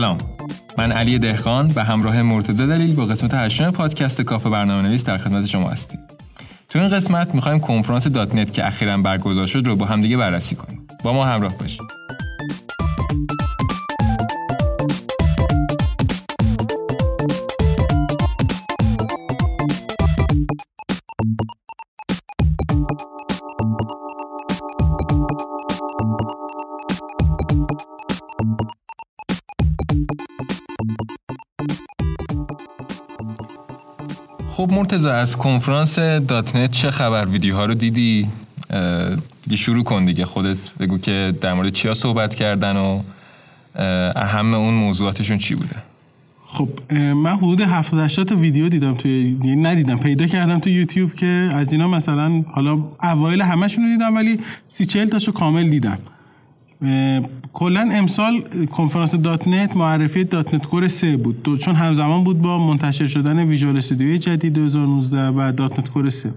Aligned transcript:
سلام. 0.00 0.18
من 0.78 0.92
علی 0.92 1.18
دهخان 1.18 1.68
به 1.68 1.84
همراه 1.84 2.22
مرتضی 2.22 2.66
دلیل 2.66 2.94
با 2.94 3.06
قسمت 3.06 3.34
هشتم 3.34 3.70
پادکست 3.70 4.20
کافه 4.20 4.50
برنامه 4.50 4.88
نویس 4.88 5.04
در 5.04 5.16
خدمت 5.16 5.46
شما 5.46 5.70
هستیم. 5.70 6.00
تو 6.68 6.78
این 6.78 6.88
قسمت 6.88 7.34
می‌خوایم 7.34 7.60
کنفرانس 7.60 8.06
دات 8.06 8.34
نت 8.34 8.52
که 8.52 8.66
اخیرا 8.66 8.98
برگزار 8.98 9.46
شد 9.46 9.62
رو 9.66 9.76
با 9.76 9.86
همدیگه 9.86 10.16
بررسی 10.16 10.56
کنیم. 10.56 10.86
با 11.04 11.12
ما 11.12 11.24
همراه 11.24 11.54
باشید. 11.58 11.99
مرتضی 34.80 35.08
از 35.08 35.36
کنفرانس 35.36 35.98
dot 35.98 36.56
net 36.56 36.70
چه 36.70 36.90
خبر؟ 36.90 37.24
ویدیوها 37.24 37.66
رو 37.66 37.74
دیدی؟ 37.74 38.28
دیگه 39.42 39.56
شروع 39.56 39.84
کن 39.84 40.04
دیگه 40.04 40.24
خودت 40.24 40.72
بگو 40.78 40.98
که 40.98 41.34
در 41.40 41.54
مورد 41.54 41.72
چیا 41.72 41.94
صحبت 41.94 42.34
کردن 42.34 42.76
و 42.76 43.02
اهم 44.16 44.54
اون 44.54 44.74
موضوعاتشون 44.74 45.38
چی 45.38 45.54
بوده؟ 45.54 45.76
خب 46.46 46.68
من 46.92 47.36
حدود 47.36 47.60
70 47.60 48.08
تا 48.08 48.36
ویدیو 48.36 48.68
دیدم 48.68 48.94
توی 48.94 49.38
یعنی 49.44 49.62
ندیدم 49.62 49.98
پیدا 49.98 50.26
کردم 50.26 50.58
تو 50.58 50.70
یوتیوب 50.70 51.14
که 51.14 51.48
از 51.52 51.72
اینا 51.72 51.88
مثلا 51.88 52.44
حالا 52.52 52.84
اوایل 53.02 53.42
همشون 53.42 53.84
رو 53.84 53.90
دیدم 53.90 54.16
ولی 54.16 54.40
سی 54.66 54.86
چهل 54.86 55.08
تاشو 55.08 55.32
کامل 55.32 55.68
دیدم. 55.68 55.98
کلا 57.52 57.88
امسال 57.92 58.40
کنفرانس 58.66 59.14
dot 59.14 59.48
net 59.48 59.76
معرفی 59.76 60.24
dot 60.24 60.54
net 60.54 60.66
core 60.66 60.88
3 60.88 61.16
بود. 61.16 61.42
دو 61.42 61.56
چون 61.56 61.74
همزمان 61.74 62.24
بود 62.24 62.42
با 62.42 62.58
منتشر 62.66 63.06
شدن 63.06 63.38
Visual 63.38 63.76
Studio 63.76 64.16
جدید 64.16 64.52
2019 64.52 65.28
و 65.28 65.52
dot 65.52 65.78
net 65.78 65.88
core 65.88 66.10
3 66.10 66.34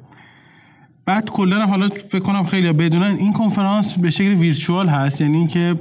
بعد 1.06 1.30
کلا 1.30 1.66
حالا 1.66 1.90
فکر 1.90 2.20
کنم 2.20 2.46
خیلی 2.46 2.74
بدونن 2.74 3.16
این 3.20 3.34
کنفرانس 3.34 3.98
به 3.98 4.10
شکل 4.10 4.34
virtual 4.34 4.88
هست 4.88 5.22
یعنی 5.22 5.38
اینکه 5.38 5.76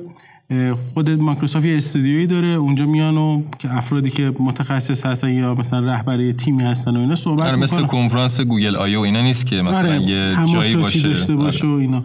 خود 0.95 1.11
مایکروسافت 1.11 1.67
یه 1.67 1.77
استودیویی 1.77 2.27
داره 2.27 2.49
اونجا 2.49 2.87
میان 2.87 3.17
و 3.17 3.43
که 3.59 3.77
افرادی 3.77 4.11
که 4.11 4.33
متخصص 4.39 5.07
هستن 5.07 5.31
یا 5.35 5.55
مثلا 5.55 5.81
رهبری 5.93 6.33
تیمی 6.33 6.63
هستن 6.63 6.97
و 6.97 7.01
اینا 7.01 7.17
صحبت 7.17 7.43
آره 7.43 7.57
مثل 7.57 7.83
کنفرانس 7.83 8.41
Google 8.41 8.77
I/O 8.77 9.01
اینا 9.01 9.23
نیست 9.23 9.47
که 9.47 9.63
مثلا 9.63 9.79
آره 9.79 10.03
یه 10.03 10.37
جایی 10.53 10.77
باشه. 10.77 11.09
داشته 11.09 11.37
باشه 11.37 11.67
آره. 11.67 11.77
و 11.77 11.79
اینا. 11.79 12.05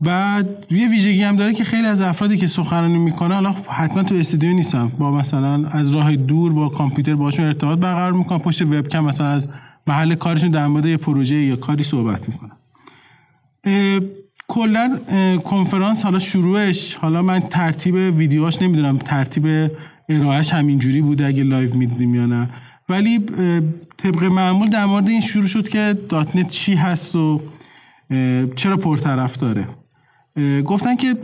بعد 0.00 0.66
یه 0.70 0.88
ویژگی 0.88 1.22
هم 1.22 1.36
داره 1.36 1.54
که 1.54 1.64
خیلی 1.64 1.86
از 1.86 2.00
افرادی 2.00 2.36
که 2.36 2.46
سخنرانی 2.46 2.98
می‌کنن 2.98 3.34
حالا 3.34 3.54
حتما 3.68 4.02
تو 4.02 4.14
استودیو 4.14 4.52
نیستن 4.52 4.88
با 4.88 5.10
مثلا 5.10 5.68
از 5.68 5.94
راه 5.94 6.16
دور 6.16 6.52
با 6.52 6.68
کامپیوتر 6.68 7.14
باشون 7.14 7.46
ارتباط 7.46 7.78
برقرار 7.78 8.12
می‌کنن 8.12 8.38
پشت 8.38 8.62
وبکم 8.62 9.04
مثلا 9.04 9.26
از 9.26 9.48
محل 9.86 10.14
کارشون 10.14 10.50
در 10.50 10.66
مورد 10.66 10.86
یه 10.86 10.96
پروژه 10.96 11.36
یا 11.36 11.56
کاری 11.56 11.84
صحبت 11.84 12.20
می‌کنن 12.28 12.50
کلا 14.48 14.98
کنفرانس 15.44 16.04
حالا 16.04 16.18
شروعش 16.18 16.94
حالا 16.94 17.22
من 17.22 17.40
ترتیب 17.40 17.94
ویدیوهاش 17.94 18.62
نمی‌دونم. 18.62 18.98
ترتیب 18.98 19.70
ارائهش 20.08 20.52
همینجوری 20.52 21.02
بوده 21.02 21.26
اگه 21.26 21.42
live 21.44 21.74
می‌دیدیم 21.74 22.14
یا 22.14 22.26
نه. 22.26 22.48
ولی 22.88 23.18
طبق 23.96 24.24
معمول 24.24 24.68
در 24.68 24.86
مورد 24.86 25.08
این 25.08 25.20
شروع 25.20 25.46
شد 25.46 25.68
که 25.68 25.98
dot 26.08 26.36
net 26.36 26.48
چی 26.48 26.74
هست 26.74 27.16
و 27.16 27.40
چرا 28.56 28.76
پرطرفداره 28.76 29.66
گفتن 30.64 30.96
که 30.96 31.14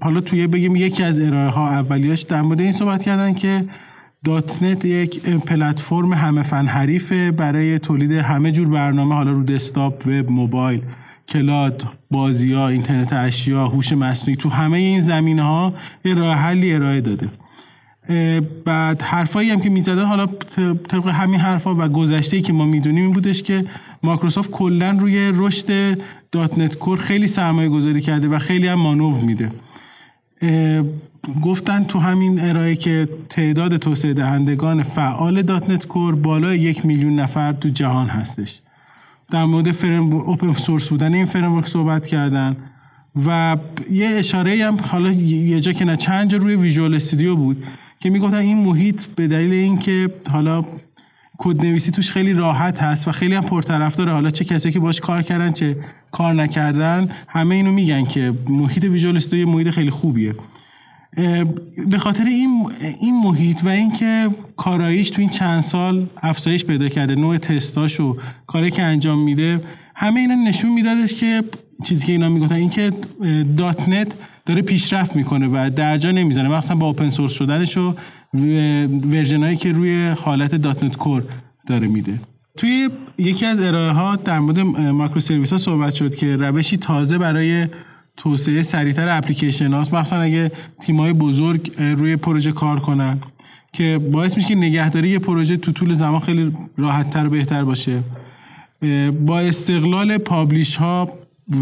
حالا 0.00 0.20
توی 0.20 0.46
بگیم 0.46 0.76
یکی 0.76 1.02
از 1.02 1.20
ارائه 1.20 1.48
ها 1.48 1.68
اولیاش 1.68 2.22
در 2.22 2.42
مورد 2.42 2.60
این 2.60 2.72
صحبت 2.72 3.02
کردن 3.02 3.34
که 3.34 3.64
dot 4.24 4.62
net 4.62 4.84
یک 4.84 5.20
پلتفرم 5.20 6.12
همه 6.12 6.42
فن 6.42 6.66
حریفه 6.66 7.30
برای 7.30 7.78
تولید 7.78 8.12
همه 8.12 8.52
جور 8.52 8.68
برنامه 8.68 9.14
حالا 9.14 9.32
رو 9.32 9.42
دسکتاپ 9.42 10.06
وب 10.06 10.30
موبایل 10.30 10.82
cloud 11.28 11.86
بازی 12.10 12.52
ها 12.52 12.68
اینترنت 12.68 13.12
اشیا 13.12 13.68
هوش 13.68 13.92
مصنوعی 13.92 14.36
تو 14.36 14.48
همه 14.48 14.78
این 14.78 15.00
زمینه 15.00 15.42
ها 15.42 15.74
یه 16.04 16.14
راه 16.14 16.36
حلی 16.36 16.74
ارائه 16.74 17.00
داده. 17.00 17.28
بعد 18.64 19.02
حرفایی 19.02 19.50
هم 19.50 19.60
که 19.60 19.70
می‌زدن 19.70 20.04
حالا 20.04 20.26
طبق 20.88 21.08
همین 21.08 21.40
حرفا 21.40 21.74
و 21.74 21.88
گذشته 21.88 22.40
که 22.40 22.52
ما 22.52 22.64
می‌دونیم 22.64 23.04
این 23.04 23.12
بودش 23.12 23.42
که 23.42 23.64
مایکروسافت 24.02 24.50
کلا 24.50 24.96
روی 25.00 25.32
رشد 25.34 25.98
dot 26.32 26.58
net 26.58 26.74
core 26.74 26.98
خیلی 26.98 27.26
سرمایه 27.26 27.68
گذاری 27.68 28.00
کرده 28.00 28.28
و 28.28 28.38
خیلی 28.38 28.66
هم 28.66 28.78
مانور 28.78 29.20
میده. 29.20 29.48
گفتن 31.42 31.84
تو 31.84 31.98
همین 31.98 32.40
ارائه 32.40 32.76
که 32.76 33.08
تعداد 33.28 33.76
توسعه 33.76 34.12
دهندگان 34.12 34.82
فعال 34.82 35.42
dot 35.42 35.70
net 35.70 35.86
core 35.86 36.14
بالای 36.14 36.58
یک 36.58 36.86
میلیون 36.86 37.20
نفر 37.20 37.52
تو 37.52 37.68
جهان 37.68 38.06
هستش. 38.06 38.60
در 39.30 39.44
مورد 39.44 39.72
فریم 39.72 40.12
open 40.12 40.52
source 40.52 40.88
بودن 40.88 41.14
این 41.14 41.26
فریم 41.26 41.62
صحبت 41.62 42.06
کردن 42.06 42.56
و 43.26 43.56
یه 43.90 44.08
اشاره 44.08 44.66
هم 44.66 44.76
حالا 44.82 45.10
یه 45.12 45.60
جا 45.60 45.72
که 45.72 45.84
نه 45.84 45.96
چند 45.96 46.30
جا 46.30 46.38
روی 46.38 46.54
Visual 46.56 46.94
Studio 46.94 47.36
بود 47.36 47.64
که 47.98 48.10
می‌گفتن 48.10 48.36
این 48.36 48.58
محیط 48.64 49.04
به 49.06 49.28
دلیل 49.28 49.52
اینکه 49.52 50.14
حالا 50.28 50.64
کد 51.42 51.66
نویسی 51.66 51.90
توش 51.90 52.10
خیلی 52.10 52.32
راحت 52.32 52.82
هست 52.82 53.08
و 53.08 53.12
خیلی 53.12 53.34
هم 53.34 53.60
داره. 53.96 54.12
حالا 54.12 54.30
چه 54.30 54.44
کسی 54.44 54.70
که 54.70 54.80
باش 54.80 55.00
کار 55.00 55.22
کردن 55.22 55.52
چه 55.52 55.76
کار 56.10 56.34
نکردن 56.34 57.08
همه 57.28 57.54
اینو 57.54 57.72
میگن 57.72 58.04
که 58.04 58.32
محیط 58.48 58.84
Visual 58.84 59.16
Studio 59.16 59.48
محیط 59.48 59.70
خیلی 59.70 59.90
خوبیه. 59.90 60.34
به 61.86 61.98
خاطر 61.98 62.24
این 62.24 62.72
این 63.00 63.20
محیط 63.24 63.64
و 63.64 63.68
اینکه 63.68 64.28
کاراییش 64.56 65.10
تو 65.10 65.20
این 65.20 65.30
چند 65.30 65.60
سال 65.60 66.06
افزایش 66.22 66.64
پیدا 66.64 66.88
کرده 66.88 67.14
نوع 67.14 67.38
تستاش 67.38 68.00
و 68.00 68.16
کاری 68.46 68.70
که 68.70 68.82
انجام 68.82 69.18
میده 69.18 69.60
همه 69.94 70.20
اینا 70.20 70.34
نشون 70.34 70.72
میدادش 70.72 71.14
که 71.14 71.42
چیزی 71.84 72.06
که 72.06 72.12
اینا 72.12 72.28
می‌گفتن 72.28 72.54
اینکه 72.54 72.92
dot 73.56 73.88
net 73.88 74.12
داره 74.46 74.62
پیشرفت 74.62 75.16
می‌کنه 75.16 75.46
و 75.46 75.70
درجا 75.76 76.10
نمی‌زنه 76.10 76.48
مثلا 76.48 76.76
با 76.76 76.86
open 76.86 77.08
source 77.08 77.32
شدنش 77.32 77.76
و 77.76 77.94
version 79.04 79.44
ایی 79.44 79.56
که 79.56 79.72
روی 79.72 80.08
حالت 80.08 80.54
dot 80.54 80.84
net 80.84 80.96
core 80.96 81.24
داره 81.66 81.86
میده. 81.86 82.20
توی 82.56 82.88
یکی 83.18 83.46
از 83.46 83.60
ارائه 83.60 83.92
ها 83.92 84.16
در 84.16 84.38
مورد 84.38 84.60
microservice 84.60 85.52
ها 85.52 85.58
صحبت 85.58 85.94
شد 85.94 86.14
که 86.14 86.36
روشی 86.36 86.76
تازه 86.76 87.18
برای 87.18 87.66
توسعه 88.16 88.62
سریعتر 88.62 89.18
اپلیکیشن 89.18 89.72
هاست. 89.72 89.94
مثلا 89.94 90.20
اگه 90.20 90.52
تیمای 90.80 91.12
بزرگ 91.12 91.72
روی 91.78 92.16
پروژه 92.16 92.52
کار 92.52 92.80
کنن 92.80 93.20
که 93.72 94.00
باعث 94.12 94.36
میشه 94.36 94.48
که 94.48 94.54
نگهداری 94.54 95.08
یه 95.08 95.18
پروژه 95.18 95.56
تو 95.56 95.72
طول 95.72 95.92
زمان 95.92 96.20
خیلی 96.20 96.52
راحتتر 96.76 97.26
و 97.26 97.30
بهتر 97.30 97.64
باشه. 97.64 98.02
با 99.26 99.40
استقلال 99.40 100.18
publish 100.18 100.76
ها 100.76 101.12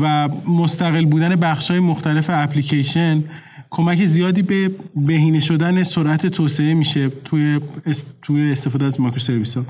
و 0.03 0.29
مستقل 0.49 1.05
بودن 1.05 1.37
بخش 1.37 1.71
های 1.71 1.81
مختلف 1.81 2.31
اپلیکیشن 2.33 3.25
کمک 3.71 4.05
زیادی 4.05 4.43
به 4.43 4.71
بهینه 4.97 5.41
شدن 5.41 5.83
سرعت 5.83 6.27
توسعه 6.27 6.75
میشه 6.75 7.09
توی 7.09 7.61
توی 8.23 8.53
استفاده 8.53 8.84
از 8.84 9.01
microservice 9.00 9.56
ها 9.56 9.65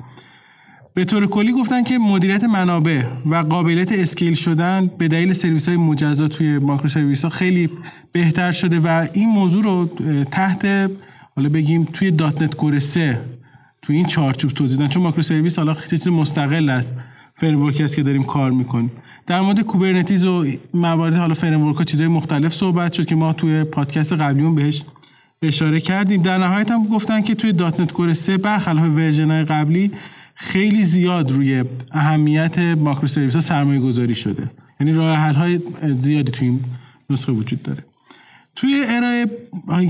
به 0.95 1.05
طور 1.05 1.27
کلی 1.27 1.53
گفتن 1.53 1.83
که 1.83 1.99
مدیریت 1.99 2.45
منابع 2.45 3.03
و 3.27 3.35
قابلیت 3.35 3.93
scale 3.93 4.35
شدن 4.35 4.91
به 4.99 5.09
دلیل 5.09 5.33
سرویس 5.33 5.69
های 5.69 5.77
مجزا 5.77 6.29
توی 6.29 6.59
microservice 6.59 7.25
ها 7.25 7.29
خیلی 7.29 7.71
بهتر 8.13 8.53
شده 8.53 8.81
و 8.81 9.09
این 9.13 9.29
موضوع 9.29 9.65
رو 9.65 9.91
تحت 10.25 10.91
حالا 11.37 11.49
بگیم 11.49 11.85
توی 11.85 12.11
.NET 12.11 12.55
Core 12.55 12.79
3 12.79 13.21
توی 13.83 13.97
این 13.97 14.07
چارچوب 14.07 14.51
توضیح 14.51 14.79
دادن. 14.79 14.91
چون 14.91 15.03
microservice 15.03 15.59
حالا 15.59 15.75
چیز 15.75 16.09
مستقل 16.09 16.69
است. 16.69 16.95
framework 17.41 17.79
ی 17.79 17.83
است 17.83 17.97
که 17.97 18.03
داریم 18.03 18.23
کار 18.23 18.51
می‌کنیم. 18.51 18.93
در 19.27 19.41
مورد 19.41 19.61
Kubernetes 19.61 20.25
و 20.25 20.47
موارد 20.75 21.15
حالا 21.15 21.35
framework 21.35 21.77
ها 21.77 21.85
چیزهای 21.85 22.09
مختلف 22.09 22.55
صحبت 22.55 22.93
شد 22.93 23.07
که 23.07 23.15
ما 23.15 23.33
توی 23.33 23.65
پادکست 23.65 24.13
قبلیمون 24.13 24.55
بهش 24.55 24.83
اشاره 25.43 25.81
کردیم. 25.81 26.23
در 26.23 26.39
نهایت 26.39 26.71
هم 26.71 26.85
گفتن 26.85 27.21
که 27.21 27.35
توی 27.35 27.53
.NET 27.53 27.93
Core 27.93 28.13
3 28.13 28.37
برخلاف 28.37 28.85
version 28.85 29.45
قبلی 29.45 29.91
خیلی 30.35 30.85
زیاد 30.85 31.33
روی 31.33 31.65
اهمیت 31.93 32.59
microservice 32.59 33.35
ها 33.35 33.41
سرمایه 33.41 33.81
گذاری 33.81 34.15
شده. 34.15 34.51
یعنی 34.81 34.93
راه 34.93 35.17
حل 35.17 35.35
های 35.35 35.61
زیادی 36.01 36.33
توی 36.33 36.49
این 36.49 36.61
نسخه 37.11 37.33
وجود 37.33 37.63
داره. 37.63 37.85
توی 38.57 38.85
ارائه 38.89 39.27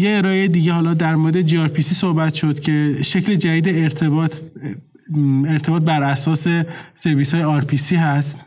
یه 0.01 0.17
ارائه 0.17 0.49
دیگه 0.49 0.73
حالا 0.73 0.95
در 0.95 1.17
مورد 1.17 1.43
جی 1.43 1.81
صحبت 1.81 2.35
شد 2.35 2.61
که 2.61 2.97
شکل 3.03 3.35
جدید 3.35 3.69
ارتباط 3.69 4.35
ارتباط 5.47 5.83
بر 5.83 6.03
اساس 6.03 6.47
سرویس 6.95 7.35
های 7.35 7.77
سی 7.77 7.97
هست 7.97 8.39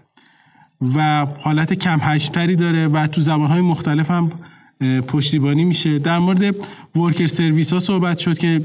و 0.96 1.26
حالت 1.26 1.74
کم 1.74 2.00
هشتری 2.02 2.56
داره 2.56 2.88
و 2.88 3.08
تو 3.08 3.22
زبان 3.22 3.48
های 3.48 3.62
مختلف 3.62 4.12
هم 4.12 4.32
پشتیبانی 5.08 5.64
میشه. 5.64 6.00
در 6.00 6.20
مورد 6.20 6.56
ورکر 6.96 7.28
سرویس 7.28 7.74
ها 7.74 7.80
صحبت 7.80 8.18
شد 8.18 8.38
که 8.38 8.62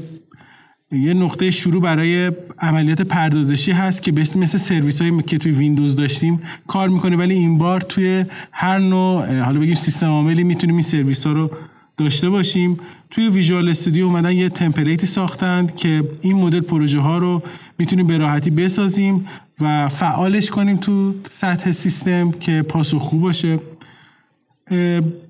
یه 0.91 1.13
نقطه 1.13 1.51
شروع 1.51 1.81
برای 1.81 2.31
عملیات 2.59 3.01
پردازشی 3.01 3.71
هست 3.71 4.03
که 4.03 4.11
مثل 4.11 4.57
سرویس 4.57 5.01
هایی 5.01 5.21
که 5.21 5.37
توی 5.37 5.51
ویندوز 5.51 5.95
داشتیم 5.95 6.41
کار 6.67 6.89
می‌کنه 6.89 7.15
ولی 7.15 7.33
این 7.33 7.57
بار 7.57 7.81
توی 7.81 8.25
هر 8.51 8.77
نوع 8.77 9.39
حالا 9.39 9.59
بگیم 9.59 9.75
سیستم 9.75 10.07
عاملی 10.07 10.43
می‌تونیم 10.43 10.75
این 10.75 10.83
سرویس 10.83 11.27
ها 11.27 11.33
رو 11.33 11.51
داشته 11.97 12.29
باشیم. 12.29 12.77
توی 13.09 13.29
ویژوال 13.29 13.69
استودیو 13.69 14.05
اومدن 14.05 14.31
یه 14.31 14.49
تمپلیتی 14.49 15.05
ساختن 15.05 15.67
که 15.67 16.03
این 16.21 16.37
مدل 16.37 16.59
پروژه 16.59 16.99
ها 16.99 17.17
رو 17.17 17.43
می‌تونیم 17.79 18.07
به 18.07 18.17
راحتی 18.17 18.49
بسازیم 18.49 19.27
و 19.61 19.89
فعالش 19.89 20.49
کنیم 20.49 20.77
تو 20.77 21.13
سطح 21.23 21.71
سیستم 21.71 22.31
که 22.31 22.61
پاسخگو 22.61 23.19
باشه. 23.19 23.59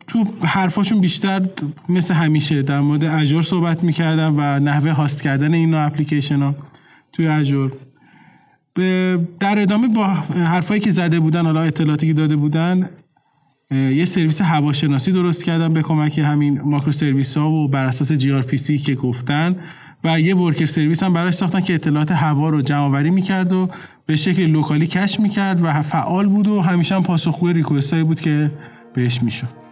تو 0.07 0.25
حرفاشون 0.43 1.01
بیشتر 1.01 1.49
مثل 1.89 2.13
همیشه 2.13 2.61
در 2.61 2.79
مورد 2.79 3.03
اجور 3.03 3.41
صحبت 3.41 3.83
می‌کردن 3.83 4.33
و 4.37 4.59
نحوه 4.59 4.91
هاست 4.91 5.21
کردن 5.21 5.53
این 5.53 5.71
نوع 5.71 5.85
اپلیکیشن 5.85 6.41
ها 6.41 6.55
توی 7.13 7.27
Azure 7.27 7.71
در 9.39 9.61
ادامه 9.61 9.87
با 9.87 10.05
حرفایی 10.05 10.81
که 10.81 10.91
زده 10.91 11.19
بودن 11.19 11.45
حالا 11.45 11.61
اطلاعاتی 11.61 12.07
که 12.07 12.13
داده 12.13 12.35
بودن 12.35 12.89
یه 13.71 14.05
سرویس 14.05 14.41
هواشناسی 14.41 15.11
درست 15.11 15.43
کردن 15.43 15.73
به 15.73 15.81
کمک 15.81 16.19
همین 16.19 16.61
microservice 16.61 17.37
ها 17.37 17.49
و 17.49 17.67
بر 17.67 17.85
اساس 17.85 18.11
gRPC 18.11 18.77
که 18.77 18.95
گفتن 18.95 19.55
و 20.03 20.19
یه 20.19 20.35
worker 20.35 20.65
service 20.65 21.03
هم 21.03 21.13
براش 21.13 21.33
ساختن 21.33 21.61
که 21.61 21.73
اطلاعات 21.73 22.11
هوا 22.11 22.49
رو 22.49 22.61
جمع 22.61 22.79
آوری 22.79 23.09
می‌کرد 23.09 23.53
و 23.53 23.69
به 24.05 24.15
شکل 24.15 24.45
local 24.45 24.87
ی 24.87 24.93
cache 24.93 25.19
می‌کرد 25.19 25.63
و 25.63 25.81
فعال 25.81 26.27
بود 26.27 26.47
و 26.47 26.61
همیشه 26.61 26.95
هم 26.95 27.03
پاسخگوی 27.03 27.53
request 27.53 27.95
بود 27.95 28.19
که 28.19 28.51
بهش 28.93 29.23
می‌شد. 29.23 29.66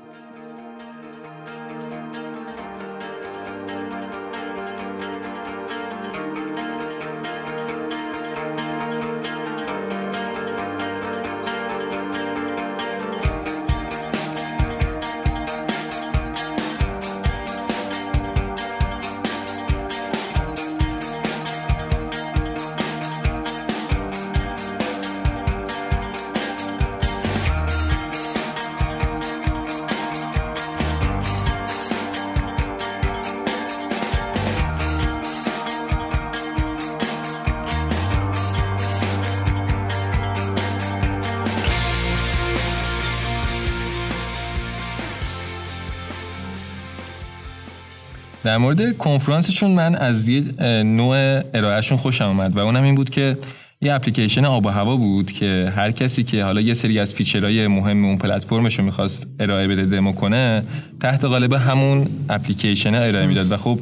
در 48.45 48.57
مورد 48.57 48.97
کنفرانسشون 48.97 49.71
من 49.71 49.95
از 49.95 50.29
یه 50.29 50.43
نوع 50.83 51.41
ارائهشون 51.53 51.97
خوشم 51.97 52.25
اومد 52.25 52.57
و 52.57 52.59
اونم 52.59 52.83
این 52.83 52.95
بود 52.95 53.09
که 53.09 53.37
یه 53.81 53.93
اپلیکیشن 53.93 54.45
آب 54.45 54.65
و 54.65 54.69
هوا 54.69 54.95
بود 54.95 55.31
که 55.31 55.73
هر 55.75 55.91
کسی 55.91 56.23
که 56.23 56.43
حالا 56.43 56.61
یه 56.61 56.73
سری 56.73 56.99
از 56.99 57.13
feature 57.13 57.55
های 57.55 57.67
مهم 57.67 58.05
اون 58.05 58.17
پلتفرمش 58.17 58.79
رو 58.79 58.85
می‌خواست 58.85 59.27
ارائه 59.39 59.67
بده 59.67 59.85
دمو 59.85 60.13
کنه 60.13 60.63
تحت 61.01 61.25
قالب 61.25 61.53
همون 61.53 62.07
اپلیکیشن 62.29 62.95
ارائه 62.95 63.27
می‌داد. 63.27 63.51
و 63.51 63.57
خب 63.57 63.79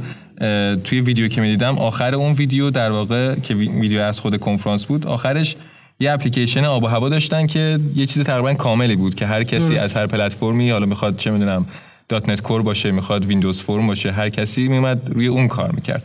توی 0.84 1.02
ویدیو 1.02 1.28
که 1.28 1.42
می‌دیدم 1.42 1.78
آخر 1.78 2.16
اون 2.16 2.34
ویدیو 2.34 2.70
در 2.70 2.92
واقع 2.92 3.36
که 3.36 3.56
ویدیو 3.56 4.02
از 4.02 4.20
خود 4.20 4.40
کنفرانس 4.40 4.86
بود 4.86 5.08
آخرش 5.08 5.56
یه 6.00 6.12
اپلیکیشن 6.12 6.66
آب 6.66 6.84
و 6.84 6.88
هوا 6.88 7.10
داشتن 7.10 7.48
که 7.48 7.80
یه 7.96 8.06
چیز 8.06 8.24
تقریبا 8.24 8.54
کاملی 8.54 8.96
بود 8.96 9.16
که 9.16 9.26
هر 9.26 9.44
کسی 9.44 9.78
از 9.78 9.98
هر 9.98 10.08
پلتفرمی 10.08 10.70
حالا 10.70 10.86
می‌خواد 10.86 11.18
چه 11.18 11.32
می‌دونم 11.32 11.66
.NET 12.10 12.42
Core 12.42 12.62
باشه 12.62 12.92
می‌خواد 12.92 13.26
Windows 13.26 13.62
Form 13.62 13.88
باشه 13.88 14.12
هر 14.12 14.30
کسی 14.30 14.68
میومد 14.68 15.10
روی 15.14 15.28
اون 15.28 15.48
کار 15.48 15.72
می‌کرد 15.72 16.04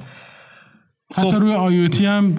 حتی 1.16 1.30
خب. 1.30 1.36
روی 1.36 1.54
IoT 1.54 2.06
هم 2.06 2.36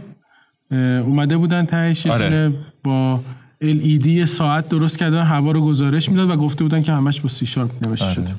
اومده 0.72 1.38
بودن 1.38 1.66
تهش 1.66 2.08
آره. 2.08 2.54
با 2.84 3.20
LED 3.64 4.24
ساعت 4.24 4.70
درست 4.70 4.98
کردن 4.98 5.24
هوا 5.24 5.52
رو 5.52 5.62
گزارش 5.62 6.10
می‌داد 6.10 6.30
و 6.30 6.36
گفته 6.36 6.64
بودن 6.64 6.84
که 6.84 6.92
همش 6.92 7.22
با 7.22 7.30
سی 7.30 7.46
شارپ 7.46 7.88
نوشته 7.88 8.06
آره. 8.06 8.14
شده 8.14 8.36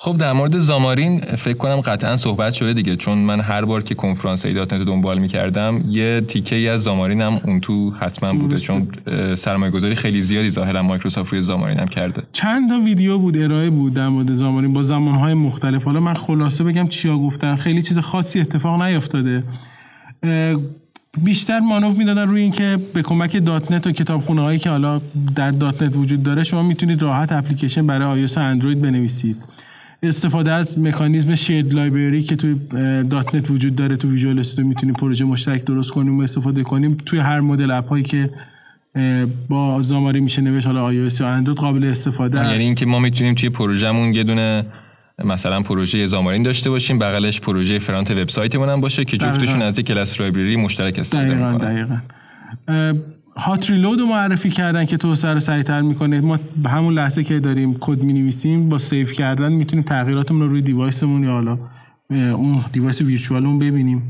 خب 0.00 0.16
در 0.16 0.32
مورد 0.32 0.58
Xamarin 0.58 1.20
فکر 1.20 1.56
کنم 1.56 1.80
قطعا 1.80 2.16
صحبت 2.16 2.52
شده 2.54 2.72
دیگه 2.72 2.96
چون 2.96 3.18
من 3.18 3.40
هر 3.40 3.64
بار 3.64 3.82
که 3.82 3.94
کنفرانس 3.94 4.46
های 4.46 4.72
.NET 4.72 4.86
دنبال 4.86 5.18
می‌کردم 5.18 5.84
یه 5.88 6.20
تیکه 6.20 6.56
ای 6.56 6.68
از 6.68 6.82
Xamarin 6.82 7.20
هم 7.20 7.40
اون 7.44 7.60
تو 7.60 7.90
حتما 7.90 8.34
بوده 8.34 8.56
چون 8.56 8.88
سرمایه 9.34 9.72
گذاری 9.72 9.94
خیلی 9.94 10.20
زیادی 10.20 10.50
ظاهرا 10.50 10.82
مایکروسافت 10.82 11.32
روی 11.32 11.40
Xamarin 11.40 11.78
هم 11.78 11.86
کرده. 11.86 12.22
چند 12.32 12.70
تا 12.70 12.80
ویدیو 12.80 13.18
بود 13.18 13.38
ارائه 13.38 13.70
بود 13.70 13.94
در 13.94 14.08
مورد 14.08 14.34
Xamarin 14.34 14.72
با 14.72 14.82
زمانهای 14.82 15.34
مختلف. 15.34 15.84
حالا 15.84 16.00
من 16.00 16.14
خلاصه 16.14 16.64
بگم 16.64 16.88
چیا 16.88 17.18
گفتن. 17.18 17.56
خیلی 17.56 17.82
چیز 17.82 17.98
خاصی 17.98 18.40
اتفاق 18.40 18.82
نیفتاده 18.82 19.44
بیشتر 21.24 21.60
مانور 21.60 21.92
می‌دادن 21.92 22.28
روی 22.28 22.40
اینکه 22.42 22.78
به 22.94 23.02
کمک 23.02 23.44
.NET 23.44 23.86
و 23.86 23.92
کتابخونه 23.92 24.42
هایی 24.42 24.58
که 24.58 24.70
حالا 24.70 25.00
در 25.36 25.50
.NET 25.50 25.96
وجود 25.96 26.22
داره 26.22 26.44
شما 26.44 26.62
می‌تونید 26.62 27.02
راحت 27.02 27.32
اپلیکیشن 27.32 27.86
برای 27.86 28.28
iOS 28.28 28.36
و 28.36 28.40
اندروید 28.40 28.82
بنویسید. 28.82 29.36
استفاده 30.02 30.52
از 30.52 30.78
مکانیزم 30.78 31.34
shared 31.34 31.74
library 31.74 32.20
که 32.20 32.36
توی 32.36 32.54
.NET 33.10 33.50
وجود 33.50 33.76
داره 33.76 33.96
تو 33.96 34.10
Visual 34.10 34.38
Studio 34.38 34.66
می‌تونیم 34.66 34.94
پروژه 34.94 35.24
مشترک 35.24 35.64
درست 35.64 35.90
کنیم 35.90 36.18
و 36.18 36.22
استفاده 36.22 36.62
کنیم. 36.62 36.96
توی 37.06 37.18
هر 37.18 37.40
مدل 37.40 37.70
اپ 37.70 37.88
هایی 37.88 38.04
که 38.04 38.30
با 39.48 39.80
Xamarin 39.80 40.20
میشه 40.20 40.42
نوشت 40.42 40.66
حالا 40.66 41.08
iOS 41.08 41.20
یا 41.20 41.28
اندروید 41.28 41.58
قابل 41.58 41.84
استفاده 41.84 42.50
یعنی 42.50 42.64
اینکه 42.64 42.86
ما 42.86 42.98
می‌تونیم 42.98 43.34
توی 43.34 43.48
پروژهمون 43.48 44.14
یه 44.14 44.24
دونه 44.24 44.66
مثلا 45.24 45.62
پروژه 45.62 46.06
Xamarin 46.06 46.42
داشته 46.42 46.70
باشیم 46.70 46.98
بغلش 46.98 47.40
پروژه 47.40 47.78
front 47.78 48.10
وبسایتمون 48.10 48.68
هم 48.68 48.80
باشه 48.80 49.04
که 49.04 49.16
جفتشون 49.16 49.62
از 49.62 49.78
یک 49.78 49.86
class 49.86 50.20
library 50.20 50.56
مشترک 50.56 50.98
استفاده 50.98 51.28
دقیقاً 51.28 51.58
دقیقاً. 51.58 51.98
hot 53.38 53.70
reload 53.70 54.00
رو 54.00 54.06
معرفی 54.06 54.50
کردن 54.50 54.84
که 54.84 54.96
توسعه 54.96 55.32
رو 55.34 55.40
سریعتر 55.40 55.80
می‌کنه. 55.80 56.20
ما 56.20 56.38
به 56.62 56.68
همون 56.68 56.94
لحظه 56.94 57.24
که 57.24 57.40
داریم 57.40 57.76
کد 57.80 58.02
می 58.02 58.58
با 58.68 58.78
save 58.78 59.06
کردن 59.06 59.52
می‌تونیم 59.52 59.84
تغییراتمون 59.84 60.40
رو 60.40 60.48
روی 60.48 60.62
device 60.62 61.03
مون 61.03 61.24
یا 61.24 61.30
حالا 61.30 61.58
اون 62.10 62.64
device 62.72 63.00
virtual 63.00 63.41
مون 63.41 63.58
ببینیم. 63.58 64.02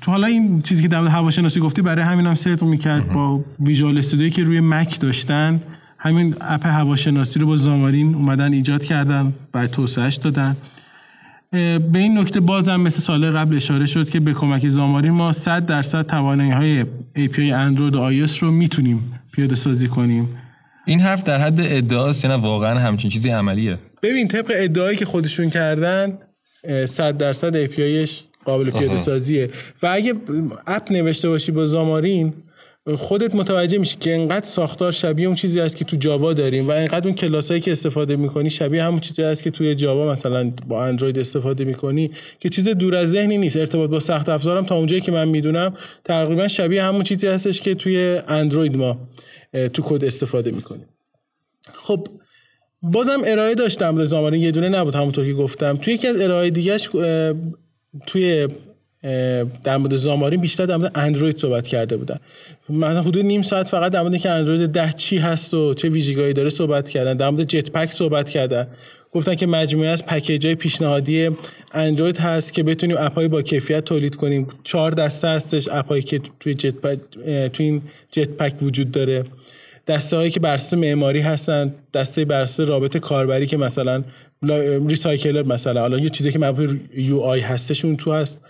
تو 0.00 0.10
حالا 0.10 0.26
این 0.26 0.62
چیزی 0.62 0.82
که 0.82 0.88
در 0.88 1.06
هواشناسی 1.06 1.60
گفتی 1.60 1.82
برای 1.82 2.04
همین 2.04 2.26
هم 2.26 2.34
صدق 2.34 2.64
می‌کرد 2.64 3.12
با 3.12 3.44
ویژوال 3.60 3.98
استودیوی 3.98 4.30
که 4.30 4.44
روی 4.44 4.60
مک 4.60 5.00
داشتن. 5.00 5.60
همین 5.98 6.34
اپ 6.40 6.66
هواشناسی 6.66 7.38
رو 7.38 7.46
با 7.46 7.56
زامارین 7.56 8.14
اومدن 8.14 8.52
ایجاد 8.52 8.84
کردن 8.84 9.32
بعد 9.52 9.70
توسعهش 9.70 10.14
دادن. 10.14 10.56
به 11.52 11.98
این 11.98 12.18
نکته 12.18 12.40
بازم 12.40 12.80
مثل 12.80 13.00
سال 13.00 13.30
قبل 13.30 13.56
اشاره 13.56 13.86
شد 13.86 14.10
که 14.10 14.20
به 14.20 14.32
کمک 14.32 14.68
زاماری 14.68 15.10
ما 15.10 15.32
100 15.32 15.66
درصد 15.66 16.06
توانایی 16.06 16.50
های 16.50 16.84
API 17.16 17.38
اندروید 17.38 17.94
و 17.94 18.26
iOS 18.26 18.38
رو 18.38 18.50
می‌تونیم 18.50 19.20
پیاده 19.32 19.54
سازی 19.54 19.88
کنیم. 19.88 20.28
این 20.86 21.00
حرف 21.00 21.22
در 21.22 21.40
حد 21.40 21.60
ادعاست 21.60 22.24
یا 22.24 22.38
واقعا 22.38 22.78
همچین 22.78 23.10
چیزی 23.10 23.30
عملیه. 23.30 23.78
ببین 24.02 24.28
طبق 24.28 24.52
ادعایی 24.54 24.96
که 24.96 25.04
خودشون 25.04 25.50
کردن 25.50 26.18
100 26.86 27.18
درصد 27.18 27.66
APIش 27.66 28.10
قابل 28.44 28.70
پیاده 28.70 28.96
سازیه 28.96 29.50
و 29.82 29.86
اگه 29.86 30.14
اپ 30.66 30.92
نوشته 30.92 31.28
باشی 31.28 31.52
با 31.52 31.66
زامارین 31.66 32.32
خودت 32.96 33.34
متوجه 33.34 33.78
میشی 33.78 33.96
که 34.00 34.14
انقدر 34.14 34.46
ساختار 34.46 34.92
شبیه 34.92 35.26
اون 35.26 35.34
چیزی 35.36 35.60
است 35.60 35.76
که 35.76 35.84
تو 35.84 35.96
جاوا 35.96 36.32
داریم 36.32 36.68
و 36.68 36.70
انقدر 36.70 37.06
اون 37.06 37.16
کلاسایی 37.16 37.60
که 37.60 37.72
استفاده 37.72 38.16
می‌کنی 38.16 38.50
شبیه 38.50 38.82
همون 38.84 39.00
چیزی 39.00 39.22
است 39.22 39.42
که 39.42 39.50
توی 39.50 39.74
جاوا 39.74 40.12
مثلا 40.12 40.52
با 40.68 40.84
اندروید 40.84 41.18
استفاده 41.18 41.64
می‌کنی 41.64 42.10
که 42.40 42.48
چیز 42.48 42.68
دور 42.68 42.96
از 42.96 43.10
ذهنی 43.10 43.38
نیست 43.38 43.56
ارتباط 43.56 43.90
با 43.90 44.00
سخت 44.00 44.28
افزارم 44.28 44.64
تا 44.64 44.76
اونجایی 44.76 45.02
که 45.02 45.12
من 45.12 45.28
می‌دونم 45.28 45.74
تقریبا 46.04 46.48
شبیه 46.48 46.82
همون 46.82 47.02
چیزی 47.02 47.26
هستش 47.26 47.60
که 47.60 47.74
توی 47.74 48.20
اندروید 48.28 48.76
ما 48.76 49.08
تو 49.74 49.82
کد 49.82 50.04
استفاده 50.04 50.50
می‌کنیم. 50.50 50.86
خب 51.72 52.06
بازم 52.82 53.18
ارائه 53.26 53.54
داشتم 53.54 54.04
زمانی 54.04 54.38
یه 54.38 54.50
دونه 54.50 54.68
نبود 54.68 54.94
همونطور 54.94 55.26
که 55.26 55.32
گفتم. 55.32 55.76
توی 55.76 55.94
یکی 55.94 56.06
از 56.06 56.20
ارائه 56.20 56.50
دیگهش 56.50 56.88
توی 58.06 58.48
در 59.64 59.76
مورد 59.76 59.96
زامارین 59.96 60.40
بیشتر 60.40 60.66
در 60.66 60.76
مورد 60.76 60.92
اندروید 60.94 61.36
صحبت 61.36 61.66
کرده 61.66 61.96
بودن. 61.96 62.18
مثلا 62.68 63.02
حدود 63.02 63.24
نیم 63.24 63.42
ساعت 63.42 63.68
فقط 63.68 63.92
در 63.92 64.02
مورد 64.02 64.16
که 64.16 64.30
اندروید 64.30 64.70
ده 64.70 64.92
چی 64.92 65.16
هست 65.16 65.54
و 65.54 65.74
چه 65.74 65.88
ویژگیهایی 65.88 66.32
داره 66.32 66.50
صحبت 66.50 66.88
کردن. 66.88 67.16
در 67.16 67.30
مورد 67.30 67.42
جت 67.42 67.70
پک 67.70 67.90
صحبت 67.92 68.28
کردن. 68.28 68.66
گفتن 69.12 69.34
که 69.34 69.46
مجموعه 69.46 69.88
از 69.88 70.06
پکیج 70.06 70.46
های 70.46 70.54
پیشنهادی 70.54 71.30
اندروید 71.72 72.16
هست 72.16 72.52
که 72.52 72.62
بتونیم 72.62 72.96
اپای 72.98 73.28
با 73.28 73.42
کیفیت 73.42 73.84
تولید 73.84 74.16
کنیم. 74.16 74.46
چهار 74.64 74.90
دسته 74.90 75.28
هستش 75.28 75.68
اپایی 75.72 76.02
که 76.02 76.20
توی 76.40 76.54
جت 76.54 76.74
پک 76.74 76.98
توی 77.52 77.66
این 77.66 77.82
Jetpack 78.10 78.54
وجود 78.62 78.90
داره. 78.90 79.24
دسته 79.86 80.16
هایی 80.16 80.30
که 80.30 80.40
بر 80.40 80.60
معماری 80.72 81.20
هستن. 81.20 81.74
دسته 81.94 82.24
بر 82.24 82.46
رابط 82.58 82.96
کاربری 82.96 83.46
که 83.46 83.56
مثلا 83.56 84.04
recycler 84.88 85.42
مثلا. 85.42 85.80
حالا 85.80 85.98
یه 85.98 86.08
چیزی 86.08 86.32
که 86.32 86.38
مربوط 86.38 86.70
UI 86.96 87.40
هستش 87.40 87.84
اون 87.84 87.96
تو 87.96 88.12
هست. 88.12 88.40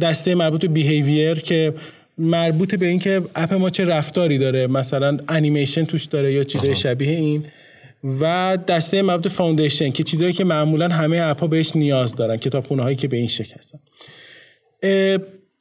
دسته 0.00 0.34
مربوط 0.34 0.60
به 0.60 0.68
behavior 0.68 1.34
که 1.34 1.74
مربوط 2.18 2.74
به 2.74 2.86
اینکه 2.86 3.22
اپ 3.34 3.52
ما 3.52 3.70
چه 3.70 3.84
رفتاری 3.84 4.38
داره. 4.38 4.66
مثلا 4.66 5.18
انیمیشن 5.28 5.84
توش 5.84 6.04
داره 6.04 6.32
یا 6.32 6.44
چیزای 6.44 6.76
شبیه 6.76 7.10
این. 7.10 7.44
و 8.20 8.58
دسته 8.68 9.02
مربوط 9.02 9.28
foundation 9.28 9.90
که 9.90 10.02
چیزهایی 10.02 10.32
که 10.32 10.44
معمولا 10.44 10.88
همه 10.88 11.20
اپ 11.20 11.40
ها 11.40 11.46
بهش 11.46 11.76
نیاز 11.76 12.14
دارن 12.14 12.36
کتابخونه 12.36 12.82
هایی 12.82 12.96
که 12.96 13.08
به 13.08 13.16
این 13.16 13.28
شکل 13.28 13.54
هستن. 13.58 13.78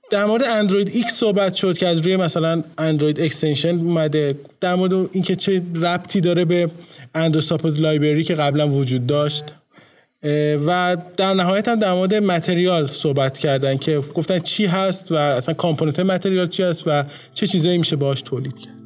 در 0.09 0.25
مورد 0.25 0.43
AndroidX 0.43 1.13
صحبت 1.13 1.53
شد 1.55 1.77
که 1.77 1.87
از 1.87 1.99
روی 1.99 2.17
مثلا 2.17 2.63
Android 2.77 3.19
extension 3.19 3.79
اومده. 3.79 4.35
در 4.61 4.75
مورد 4.75 4.93
اینکه 4.93 5.35
چه 5.35 5.61
ربطی 5.81 6.21
داره 6.21 6.45
به 6.45 6.69
Android 7.15 7.45
support 7.45 7.81
library 7.81 8.23
که 8.23 8.35
قبلا 8.35 8.67
وجود 8.67 9.07
داشت. 9.07 9.45
و 10.67 10.97
در 11.17 11.33
نهایت 11.33 11.67
هم 11.67 11.79
در 11.79 11.93
مورد 11.93 12.13
material 12.13 12.87
صحبت 12.87 13.37
کردن 13.37 13.77
که 13.77 13.99
گفتن 14.15 14.39
چی 14.39 14.65
هست 14.65 15.11
و 15.11 15.15
اصلا 15.15 15.55
component 15.55 15.99
material 15.99 16.47
چی 16.47 16.63
هست 16.63 16.83
و 16.87 17.03
چه 17.33 17.47
چیزایی 17.47 17.77
میشه 17.77 17.95
باهاش 17.95 18.21
تولید 18.21 18.59
کرد. 18.59 18.76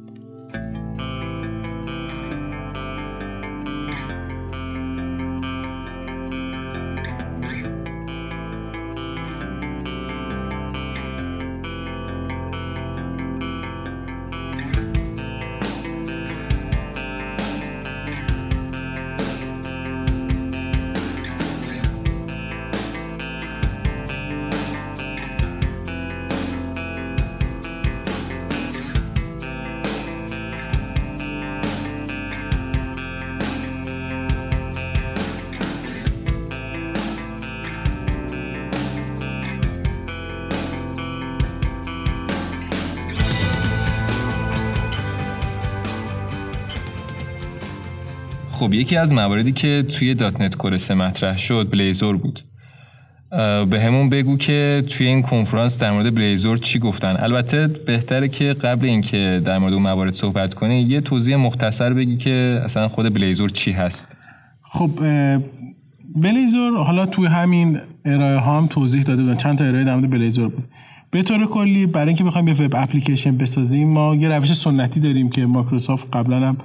خب 48.72 48.78
یکی 48.78 48.96
از 48.96 49.12
مواردی 49.12 49.52
که 49.52 49.84
توی 49.88 50.14
.NET 50.14 50.54
Conf 50.54 50.90
مطرح 50.90 51.36
شد 51.36 51.68
Blazor 51.70 52.16
بود. 52.16 52.40
بهمون 53.70 54.08
بگو 54.08 54.36
که 54.36 54.84
توی 54.88 55.06
این 55.06 55.22
کنفرانس 55.22 55.78
در 55.78 55.90
مورد 55.92 56.14
Blazor 56.14 56.58
چی 56.58 56.78
گفتن؟ 56.78 57.16
البته 57.16 57.66
بهتره 57.66 58.28
که 58.28 58.44
قبل 58.52 58.86
اینکه 58.86 59.42
در 59.44 59.58
مورد 59.58 59.72
اون 59.72 59.82
موارد 59.82 60.14
صحبت 60.14 60.54
کنی 60.54 60.82
یه 60.82 61.00
توضیح 61.00 61.36
مختصر 61.36 61.92
بگی 61.92 62.16
که 62.16 62.60
اصلا 62.64 62.88
خود 62.88 63.14
Blazor 63.14 63.48
چی 63.50 63.72
هست. 63.72 64.16
خب 64.62 64.90
Blazor 66.16 66.84
حالا 66.84 67.06
توی 67.06 67.26
همین 67.26 67.78
ارائه 68.04 68.38
ها 68.38 68.58
هم 68.58 68.66
توضیح 68.66 69.02
داده 69.02 69.22
بودن 69.22 69.36
چند 69.36 69.58
تا 69.58 69.64
ارائه 69.64 69.84
در 69.84 69.96
مورد 69.96 70.10
Blazor 70.10 70.48
بود. 70.48 70.64
به 71.10 71.22
طور 71.22 71.46
کلی 71.46 71.86
برای 71.86 72.08
اینکه 72.08 72.24
بخوایم 72.24 72.48
یه 72.48 72.54
web 72.54 72.72
application 72.76 73.36
بسازیم 73.36 73.88
ما 73.88 74.14
یه 74.14 74.28
روش 74.28 74.52
سنتی 74.52 75.00
داریم 75.00 75.30
که 75.30 75.46
مایکروسافت 75.46 76.16
قبلا 76.16 76.48
هم 76.48 76.56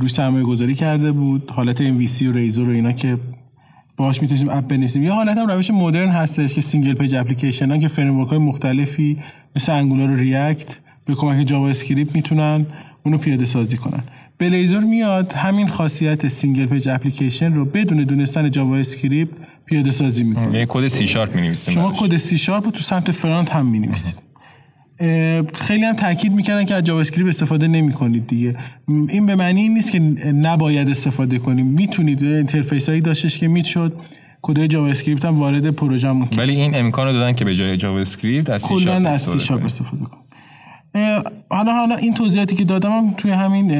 روش 0.00 0.14
سرمایه 0.14 0.44
گذاری 0.44 0.74
کرده 0.74 1.12
بود. 1.12 1.50
حالت 1.50 1.78
MVC 1.78 2.22
و 2.22 2.32
Razor 2.32 2.68
و 2.68 2.72
اینا 2.72 2.92
که 2.92 3.18
باهاش 3.96 4.22
می‌تونیم 4.22 4.48
اپ 4.48 4.68
بنویسیم. 4.68 5.04
یه 5.04 5.12
حالت 5.12 5.38
هم 5.38 5.50
روش 5.50 5.70
مدرن 5.70 6.08
هستش 6.08 6.54
که 6.54 6.60
single 6.60 6.94
page 6.94 7.14
application 7.14 7.70
ها 7.70 7.78
که 7.78 7.88
framework 7.88 8.22
های 8.22 8.38
مختلفی 8.38 9.18
مثل 9.56 9.72
Angular 9.72 10.10
و 10.10 10.14
React 10.14 10.78
به 11.04 11.14
کمک 11.14 11.46
JavaScript 11.46 12.14
می‌تونن 12.14 12.66
اونو 13.06 13.18
پیاده 13.18 13.44
سازی 13.44 13.76
کنن. 13.76 14.02
Blazor 14.38 14.80
میاد 14.80 15.32
همین 15.32 15.68
خاصیت 15.68 16.28
single 16.28 16.66
page 16.66 16.88
application 16.88 17.54
رو 17.54 17.64
بدون 17.64 18.04
دونستن 18.04 18.50
JavaScript 18.50 19.32
پیاده 19.64 19.90
سازی 19.90 20.24
می‌کنه. 20.24 20.52
یعنی 20.52 20.66
کد 20.68 20.88
سی 20.88 21.06
شارپ 21.06 21.36
می 21.36 21.56
شما 21.56 21.92
کد 21.92 22.16
سی 22.16 22.38
شارپ 22.38 22.70
تو 22.70 22.80
سمت 22.80 23.10
front 23.10 23.50
هم 23.50 23.66
می 23.66 23.88
خیلی 25.54 25.84
هم 25.84 25.96
تاکید 25.96 26.32
می‌کردن 26.32 26.64
که 26.64 26.74
از 26.74 26.84
JavaScript 26.84 27.28
استفاده 27.28 27.68
نمی‌کنید 27.68 28.26
دیگه. 28.26 28.56
این 28.88 29.26
به 29.26 29.34
معنی 29.34 29.60
این 29.60 29.74
نیست 29.74 29.90
که 29.92 29.98
نباید 30.32 30.90
استفاده 30.90 31.38
کنیم. 31.38 31.66
می‌تونید 31.66 32.22
interface 32.22 32.88
هایی 32.88 33.00
داشتش 33.00 33.38
که 33.38 33.48
می‌شد 33.48 33.92
کد 34.42 34.66
جاوا 34.66 34.86
اسکریپت 34.86 35.24
هم 35.24 35.38
وارد 35.38 35.70
پروژه 35.70 36.08
ولی 36.10 36.56
این 36.56 36.74
امکان 36.74 37.06
رو 37.06 37.12
دادن 37.12 37.32
که 37.32 37.44
به 37.44 37.54
جای 37.54 37.76
جاوا 37.76 38.00
اسکریپت 38.00 38.50
از 38.50 38.62
سی 38.62 38.78
شارپ 38.78 39.38
شارپ 39.38 39.64
استفاده 39.64 40.04
کنیم. 40.04 40.22
حالا 41.50 41.72
حالا 41.72 41.94
این 41.96 42.14
توضیحاتی 42.14 42.56
که 42.56 42.64
دادم 42.64 42.90
هم 42.90 43.14
توی 43.16 43.30
همین 43.30 43.70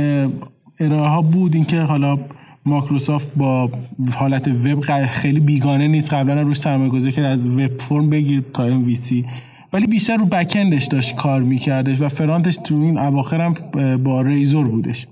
ارائه 0.81 1.09
ها 1.09 1.23
بود. 1.23 1.55
اینکه 1.55 1.81
حالا 1.81 2.19
مایکروسافت 2.67 3.29
با 3.37 3.71
حالت 4.15 4.49
وب 4.49 5.07
خیلی 5.07 5.41
بیگانه 5.41 5.89
نیست. 5.89 6.15
قبلا 6.15 6.43
روش 6.43 6.59
سرمایه 6.59 6.91
گذاری 6.91 7.13
که 7.13 7.23
از 7.23 7.47
Web 7.47 7.81
Forms 7.81 8.11
بگیر 8.11 8.43
تا 8.55 8.65
MVC. 8.65 9.27
ولی 9.73 9.87
بیشتر 9.87 10.17
رو 10.17 10.27
backend 10.27 10.73
ش 10.73 10.87
داشت 10.87 11.15
کار 11.15 11.43
میکردش 11.43 12.01
و 12.01 12.09
front 12.09 12.44
ش 12.44 12.59
تو 12.65 12.75
این 12.75 12.99
اواخر 12.99 13.41
هم 13.41 13.55
با 13.97 14.23
Razor 14.23 14.69
بودش. 14.69 15.07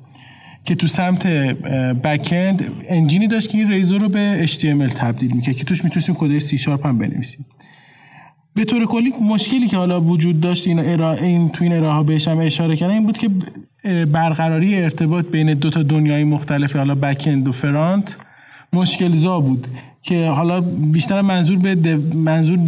که 0.65 0.75
تو 0.75 0.87
سمت 0.87 1.27
backend 2.03 2.65
engine 2.89 3.21
ی 3.21 3.27
داشت 3.27 3.51
که 3.51 3.59
این 3.59 3.71
Razor 3.71 4.01
رو 4.01 4.09
به 4.09 4.47
HTML 4.47 4.95
تبدیل 4.95 5.33
می‌کرد 5.33 5.57
که 5.57 5.65
توش 5.65 5.85
می‌تونستیم 5.85 6.15
کد 6.15 6.39
سی 6.39 6.59
شارپ 6.59 6.87
هم 6.87 6.99
بنویسیم. 6.99 7.47
به 8.55 8.65
طور 8.65 8.87
کلی 8.87 9.13
مشکلی 9.23 9.69
که 9.69 9.77
حالا 9.77 10.01
وجود 10.01 10.41
داشت 10.41 10.69
این 10.69 10.79
ارائه 10.79 11.27
این 11.27 11.49
تو 11.49 11.65
این 11.65 11.73
ارائه 11.73 12.05
بهش 12.05 12.29
هم 12.29 12.39
اشاره 12.39 12.77
کردن 12.77 12.95
این 12.95 13.07
بود 13.07 13.19
که 13.19 13.29
برقراری 14.05 14.83
ارتباط 14.83 15.27
بین 15.27 15.55
دو 15.55 15.71
تا 15.71 15.83
دنیای 15.83 16.25
مختلف 16.25 16.77
حالا 16.77 16.95
backend 16.95 17.49
و 17.49 17.53
front 17.53 18.17
مشکل 18.73 19.13
زا 19.13 19.41
بود. 19.41 19.67
که 20.09 20.27
حالا 20.27 20.61
بیشتر 20.61 21.21
منظور 21.21 21.59
به 21.59 21.97
منظور 21.97 22.59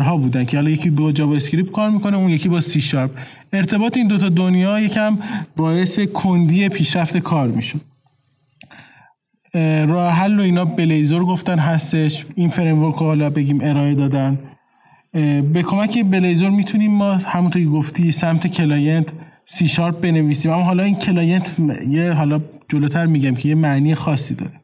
ها 0.00 0.16
بودن 0.16 0.44
که 0.44 0.56
حالا 0.56 0.70
یکی 0.70 0.90
با 0.90 1.12
JavaScript 1.12 1.70
کار 1.70 1.90
می‌کنه 1.90 2.16
اون 2.16 2.30
یکی 2.30 2.48
با 2.48 2.60
سی 2.60 2.80
شارپ. 2.80 3.10
ارتباط 3.52 3.96
این 3.96 4.08
دوتا 4.08 4.28
دنیا 4.28 4.80
یکم 4.80 5.18
باعث 5.56 6.00
کندی 6.00 6.68
پیشرفت 6.68 7.16
کار 7.16 7.48
می‌شد. 7.48 7.80
راه 9.86 10.12
حل 10.12 10.38
و 10.38 10.42
اینا 10.42 10.64
Blazor 10.64 11.24
گفتن 11.24 11.58
هستش 11.58 12.26
این 12.34 12.50
framework 12.50 12.94
رو 12.94 13.06
حالا 13.06 13.30
بگیم 13.30 13.58
ارائه 13.62 13.94
دادن. 13.94 14.38
به 15.52 15.62
کمک 15.62 16.04
Blazor 16.04 16.50
می‌تونیم 16.50 16.90
ما 16.90 17.12
همونطور 17.12 17.62
که 17.62 17.68
گفتی 17.68 18.12
سمت 18.12 18.46
client 18.46 19.08
سی 19.44 19.68
شارپ 19.68 20.00
بنویسیم. 20.00 20.52
اما 20.52 20.62
حالا 20.62 20.82
این 20.82 20.94
کلاینت 20.94 21.56
یه 21.88 22.12
حالا 22.12 22.40
جلوتر 22.68 23.06
میگم 23.06 23.34
که 23.34 23.48
یه 23.48 23.54
معنی 23.54 23.94
خاصی 23.94 24.34
داره. 24.34 24.59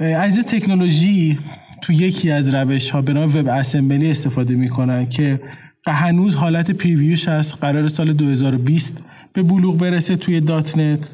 از 0.00 0.40
تکنولوژی 0.40 1.38
تو 1.82 1.92
یکی 1.92 2.30
از 2.30 2.54
روش 2.54 2.90
ها 2.90 3.02
به 3.02 3.12
نام 3.12 3.36
WebAssembly 3.36 4.10
استفاده 4.10 4.54
می‌کنن 4.54 5.08
که 5.08 5.40
هنوز 5.86 6.34
حالت 6.34 6.70
preview 6.70 7.15
ش 7.15 7.28
هست. 7.28 7.54
قراره 7.60 7.88
سال 7.88 8.12
2020 8.12 9.04
به 9.32 9.42
بلوغ 9.42 9.78
برسه 9.78 10.16
توی 10.16 10.40
.NET 10.40 11.10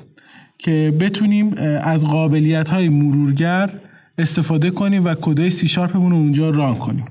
که 0.58 0.94
بتونیم 1.00 1.54
از 1.82 2.06
قابلیت 2.06 2.68
های 2.68 2.88
مرورگر 2.88 3.70
استفاده 4.18 4.70
کنیم 4.70 5.04
و 5.04 5.14
کدای 5.14 5.50
سی 5.50 5.68
شارپمون 5.68 6.10
رو 6.10 6.16
اونجا 6.16 6.50
run 6.50 6.75
کنیم. 6.74 7.04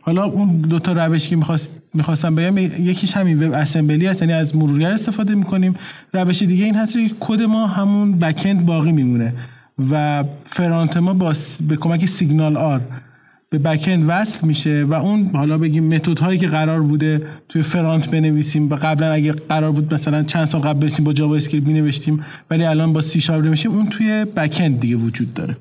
حالا 0.00 0.24
اون 0.24 0.56
دو 0.56 0.78
تا 0.78 0.92
روشی 0.92 1.30
که 1.30 1.36
می‌خواست 1.36 1.72
می‌خواستم 1.94 2.34
بگم 2.34 2.58
یکیش 2.58 3.16
همین 3.16 3.42
WebAssembly 3.42 4.06
هست 4.06 4.22
یعنی 4.22 4.34
از 4.34 4.56
مرورگر 4.56 4.90
استفاده 4.90 5.34
می‌کنیم. 5.34 5.74
روش 6.12 6.42
دیگه 6.42 6.64
این 6.64 6.74
هست 6.74 6.92
که 6.92 7.10
کد 7.20 7.42
ما 7.42 7.66
همون 7.66 8.18
backend 8.18 8.66
باقی 8.66 8.92
میمونه. 8.92 9.32
و 9.90 10.24
front 10.44 10.96
ما 10.96 11.14
با 11.14 11.34
به 11.68 11.76
کمک 11.76 12.06
SignalR 12.06 12.80
به 13.50 13.58
backend 13.58 14.04
وصل 14.08 14.46
میشه 14.46 14.84
و 14.84 14.94
اون 14.94 15.30
حالا 15.34 15.58
بگیم 15.58 15.94
method 15.94 16.18
هایی 16.18 16.38
که 16.38 16.46
قرار 16.46 16.82
بوده 16.82 17.22
توی 17.48 17.62
front 17.62 18.10
بنویسیم 18.10 18.70
و 18.70 18.76
قبلا 18.76 19.12
اگه 19.12 19.32
قرار 19.32 19.72
بود 19.72 19.94
مثلا 19.94 20.22
چند 20.22 20.44
سال 20.44 20.60
قبل 20.60 20.80
بنویسیم 20.80 21.04
با 21.04 21.12
JavaScript 21.12 21.68
نوشتیم 21.68 22.24
ولی 22.50 22.64
الان 22.64 22.92
با 22.92 23.00
سی 23.00 23.20
شارپ 23.20 23.44
نمیشیم 23.44 23.70
اون 23.72 23.86
توی 23.86 24.24
backend 24.24 24.80
دیگه 24.80 24.96
وجود 24.96 25.34
داره. 25.34 25.56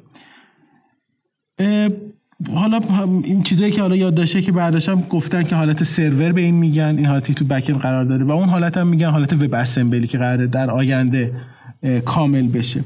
حالا 2.53 2.79
این 3.23 3.43
چیزایی 3.43 3.71
که 3.71 3.81
حالا 3.81 3.95
یاد 3.95 4.15
داشته 4.15 4.41
که 4.41 4.51
بعدش 4.51 4.89
هم 4.89 5.01
گفتن 5.01 5.43
که 5.43 5.55
حالت 5.55 5.83
سرور 5.83 6.31
به 6.31 6.41
این 6.41 6.55
میگن 6.55 6.95
این 6.97 7.05
حالتی 7.05 7.33
تو 7.33 7.45
backend 7.45 7.79
قرار 7.79 8.03
داره 8.03 8.23
و 8.23 8.31
اون 8.31 8.49
حالت 8.49 8.77
هم 8.77 8.87
میگن 8.87 9.09
حالت 9.09 9.33
WebAssembly 9.33 10.07
که 10.07 10.17
قراره 10.17 10.47
در 10.47 10.71
آینده 10.71 11.33
کامل 12.05 12.47
بشه. 12.47 12.83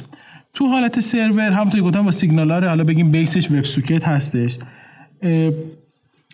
تو 0.53 0.67
حالت 0.67 0.99
سرور 0.99 1.51
همونطور 1.51 1.81
گفتم 1.81 2.05
با 2.05 2.11
SignalR 2.11 2.67
حالا 2.67 2.83
بگیم 2.83 3.11
base 3.11 3.51
ش 3.51 3.63
WebSocket 3.63 4.07
هستش 4.07 4.57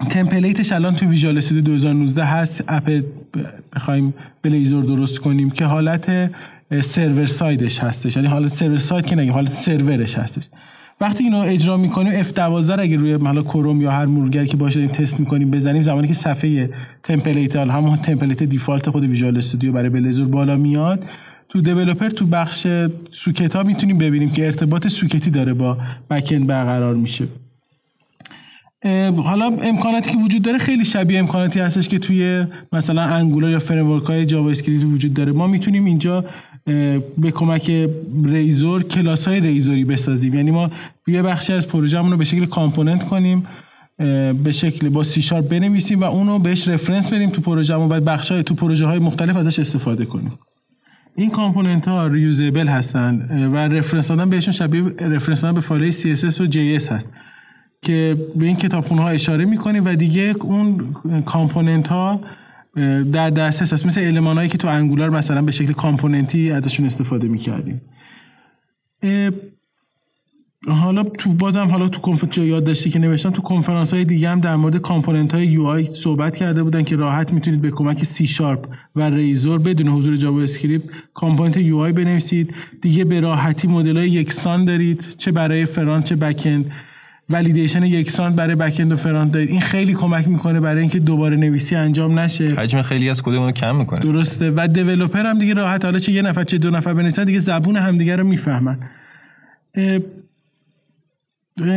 template 0.09 0.59
ش 0.59 0.71
الان 0.71 0.93
تو 0.93 1.05
Visual 1.05 1.37
Studio 1.37 1.63
2019 1.63 2.23
هست. 2.23 2.63
app 2.67 3.03
بخوایم 3.75 4.13
Blazor 4.41 4.83
درست 4.83 5.19
کنیم 5.19 5.49
که 5.49 5.65
حالت 5.65 6.31
server 6.81 7.25
side 7.25 7.61
ش 7.61 7.79
هستش. 7.79 8.15
یعنی 8.15 8.27
حالت 8.27 8.55
server 8.55 8.77
side 8.77 9.05
که 9.05 9.15
نگیم 9.15 9.33
حالت 9.33 9.51
سرورش 9.51 10.15
هستش. 10.15 10.47
وقتی 11.01 11.23
اینو 11.23 11.37
اجرا 11.37 11.77
می‌کنیم 11.77 12.23
F12 12.23 12.69
اگه 12.69 12.97
روی 12.97 13.13
حالا 13.13 13.43
کروم 13.43 13.81
یا 13.81 13.91
هر 13.91 14.05
مرورگری 14.05 14.47
که 14.47 14.57
باشه 14.57 14.75
داریم 14.75 14.91
تست 14.91 15.19
می‌کنیم 15.19 15.51
بزنیم 15.51 15.81
زمانی 15.81 16.07
که 16.07 16.13
صفحه 16.13 16.69
template 17.03 17.55
همون 17.55 17.97
template 17.97 18.43
default 18.43 18.89
خود 18.89 19.03
Visual 19.03 19.37
Studio 19.37 19.71
برای 19.71 19.89
Blazor 19.89 20.27
بالا 20.27 20.55
میاد. 20.55 21.05
تو 21.49 21.61
developer 21.61 22.09
تو 22.09 22.25
بخش 22.25 22.67
socket 23.11 23.55
ها 23.55 23.63
می‌تونیم 23.63 23.97
ببینیم 23.97 24.29
که 24.29 24.45
ارتباط 24.45 24.87
socket 24.87 25.23
ی 25.23 25.29
داره 25.29 25.53
با 25.53 25.77
backend 26.09 26.47
برقرار 26.47 26.95
میشه. 26.95 27.27
حالا 29.23 29.45
امکاناتی 29.45 30.11
که 30.11 30.17
وجود 30.17 30.41
داره 30.41 30.57
خیلی 30.57 30.85
شبیه 30.85 31.19
امکاناتی 31.19 31.59
هستش 31.59 31.87
که 31.87 31.99
توی 31.99 32.45
مثلا 32.73 33.01
Angular 33.01 33.51
یا 33.51 33.59
framework 33.59 34.03
های 34.03 34.25
JavaScript 34.25 34.83
وجود 34.83 35.13
داره. 35.13 35.31
ما 35.31 35.47
می‌تونیم 35.47 35.85
اینجا 35.85 36.25
به 37.17 37.31
کمک 37.33 37.89
Razor 38.23 38.83
کلاس 38.83 39.27
های 39.27 39.39
Razor 39.39 39.77
ی 39.77 39.85
بسازیم. 39.85 40.33
یعنی 40.33 40.51
ما 40.51 40.71
یه 41.07 41.21
بخشی 41.21 41.53
از 41.53 41.67
پروژهمون 41.67 42.11
رو 42.11 42.17
به 42.17 42.25
شکل 42.25 42.45
component 42.45 43.03
کنیم 43.03 43.47
به 44.43 44.51
شکل 44.51 44.89
با 44.89 45.03
سی 45.03 45.21
شارپ 45.21 45.49
بنویسیم 45.49 46.01
و 46.01 46.03
اونو 46.03 46.39
بهش 46.39 46.67
reference 46.67 47.13
بدیم 47.13 47.29
تو 47.29 47.41
پروژهمون 47.41 47.91
و 47.91 47.99
بخش 47.99 48.31
های 48.31 48.43
تو 48.43 48.55
پروژه 48.55 48.85
های 48.85 48.99
مختلف 48.99 49.35
ازش 49.37 49.59
استفاده 49.59 50.05
کنیم. 50.05 50.31
این 51.17 51.29
component 51.29 51.87
ها 51.87 52.07
reusable 52.07 52.67
هستن 52.67 53.47
و 53.53 53.57
reference 53.57 54.07
دادن 54.07 54.29
بهشون 54.29 54.53
شبیه 54.53 54.83
reference 54.83 55.41
دادن 55.41 55.55
به 55.55 55.61
فایل 55.61 55.91
CSS 55.91 56.41
و 56.41 56.45
JS 56.45 56.91
هست 56.91 57.13
که 57.81 58.17
به 58.35 58.45
این 58.45 58.55
کتابخونه 58.55 59.01
ها 59.01 59.09
اشاره 59.09 59.45
می‌کنیم 59.45 59.85
و 59.85 59.95
دیگه 59.95 60.33
اون 60.41 60.93
component 61.25 61.87
ها 61.87 62.21
در 63.11 63.29
دسترس 63.29 63.73
هست. 63.73 63.85
مثل 63.85 64.01
المان 64.01 64.37
هایی 64.37 64.49
که 64.49 64.57
تو 64.57 64.67
Angular 64.67 65.09
مثلا 65.09 65.41
به 65.41 65.51
شکل 65.51 65.73
component 65.73 66.43
ی 66.43 66.51
ازشون 66.51 66.85
استفاده 66.85 67.27
می‌کردیم. 67.27 67.81
حالا 70.73 71.03
تو 71.03 71.29
بازم 71.29 71.67
حالا 71.67 71.87
تو 71.87 72.01
کنفرانس 72.01 72.37
یاد 72.37 72.63
داشتی 72.63 72.89
که 72.89 72.99
نوشتم 72.99 73.29
تو 73.29 73.41
کنفرانس 73.41 73.93
های 73.93 74.05
دیگه 74.05 74.29
هم 74.29 74.39
در 74.39 74.55
مورد 74.55 74.77
component 74.77 75.33
های 75.33 75.45
UI 75.45 75.83
صحبت 75.91 76.35
کرده 76.35 76.63
بودن 76.63 76.83
که 76.83 76.95
راحت 76.95 77.33
می‌تونید 77.33 77.61
به 77.61 77.71
کمک 77.71 78.03
سی 78.03 78.27
شارپ 78.27 78.67
و 78.95 79.09
Razor 79.09 79.59
بدون 79.59 79.87
حضور 79.87 80.15
JavaScript 80.15 80.85
component 81.13 81.57
UI 81.57 81.91
بنویسید. 81.91 82.53
دیگه 82.81 83.05
به 83.05 83.19
راحتی 83.19 83.67
مدل 83.67 83.97
های 83.97 84.09
یکسان 84.09 84.65
دارید 84.65 85.15
چه 85.17 85.31
برای 85.31 85.65
front 85.65 86.05
چه 86.05 86.15
backend 86.15 86.71
validation 87.29 87.83
یکسان 87.83 88.35
برای 88.35 88.55
backend 88.55 88.91
و 88.91 88.95
front 88.95 89.31
دارید. 89.31 89.49
این 89.49 89.61
خیلی 89.61 89.93
کمک 89.93 90.27
می‌کنه 90.27 90.59
برای 90.59 90.81
اینکه 90.81 90.99
دوباره 90.99 91.37
نویسی 91.37 91.75
انجام 91.75 92.19
نشه. 92.19 92.47
حجم 92.47 92.81
خیلی 92.81 93.09
از 93.09 93.21
کدمون 93.21 93.45
رو 93.45 93.51
کم 93.51 93.75
می‌کنه. 93.75 93.99
درسته. 93.99 94.51
و 94.55 94.67
developer 94.67 95.25
هم 95.25 95.39
دیگه 95.39 95.53
راحت. 95.53 95.85
حالا 95.85 95.99
چه 95.99 96.11
یه 96.11 96.21
نفر 96.21 96.43
چه 96.43 96.57
دو 96.57 96.69
نفر 96.69 96.93
بنویسن 96.93 97.23
دیگه 97.23 97.39
زبون 97.39 97.75
همدیگه 97.75 98.15
رو 98.15 98.23
می‌فهمن. 98.23 98.79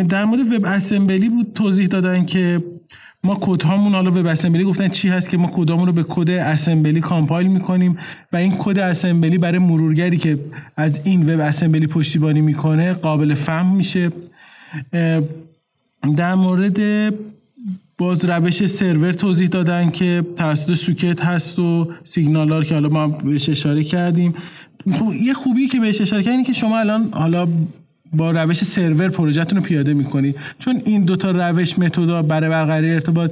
در 0.09 0.25
مورد 0.25 0.53
WebAssembly 0.53 1.29
بود 1.29 1.53
توضیح 1.55 1.87
دادن 1.87 2.27
که 2.27 2.65
ما 3.25 3.39
کد 3.41 3.63
هامون 3.63 3.93
حالا 3.93 4.11
WebAssembly 4.11 4.65
گفتن 4.65 4.89
چی 4.89 5.09
هست 5.09 5.29
که 5.29 5.37
ما 5.37 5.51
کدامون 5.55 5.87
رو 5.87 5.93
به 5.93 6.05
کد 6.09 6.31
assembly 6.31 7.01
compile 7.01 7.47
می‌کنیم 7.47 7.99
و 8.33 8.37
این 8.37 8.55
کد 8.59 8.79
assembly 8.79 9.39
برای 9.39 9.59
مرورگری 9.59 10.17
که 10.17 10.39
از 10.77 11.01
این 11.05 11.35
WebAssembly 11.35 11.87
پشتیبانی 11.87 12.41
می‌کنه 12.41 12.93
قابل 12.93 13.35
فهم 13.35 13.77
میشه. 13.77 14.13
در 16.17 16.35
مورد 16.35 16.81
باز 17.99 18.25
روش 18.25 18.67
سرور 18.67 19.13
توضیح 19.13 19.49
دادن 19.49 19.91
که 19.91 20.27
توسط 20.37 20.75
socket 20.75 21.25
هست 21.25 21.59
و 21.59 21.93
SignalR 22.05 22.65
که 22.65 22.75
حالا 22.75 22.89
ما 22.89 23.09
بهش 23.09 23.49
اشاره 23.49 23.85
کردیم. 23.85 24.35
یه 25.23 25.33
خوبی 25.35 25.67
که 25.67 25.81
بهش 25.81 26.01
اشاره 26.01 26.23
کردیم 26.23 26.45
که 26.45 26.53
شما 26.53 26.79
الان 26.79 27.09
حالا 27.13 27.49
با 28.13 28.31
روش 28.31 28.65
سرور 28.65 29.09
پروژهتون 29.09 29.59
رو 29.59 29.65
پیاده 29.65 29.95
می‌کنید 29.95 30.37
چون 30.59 30.83
این 30.85 31.05
دوتا 31.05 31.31
روش 31.31 31.79
method 31.79 32.27
برای 32.27 32.51
برقراری 32.51 32.93
ارتباط 32.93 33.31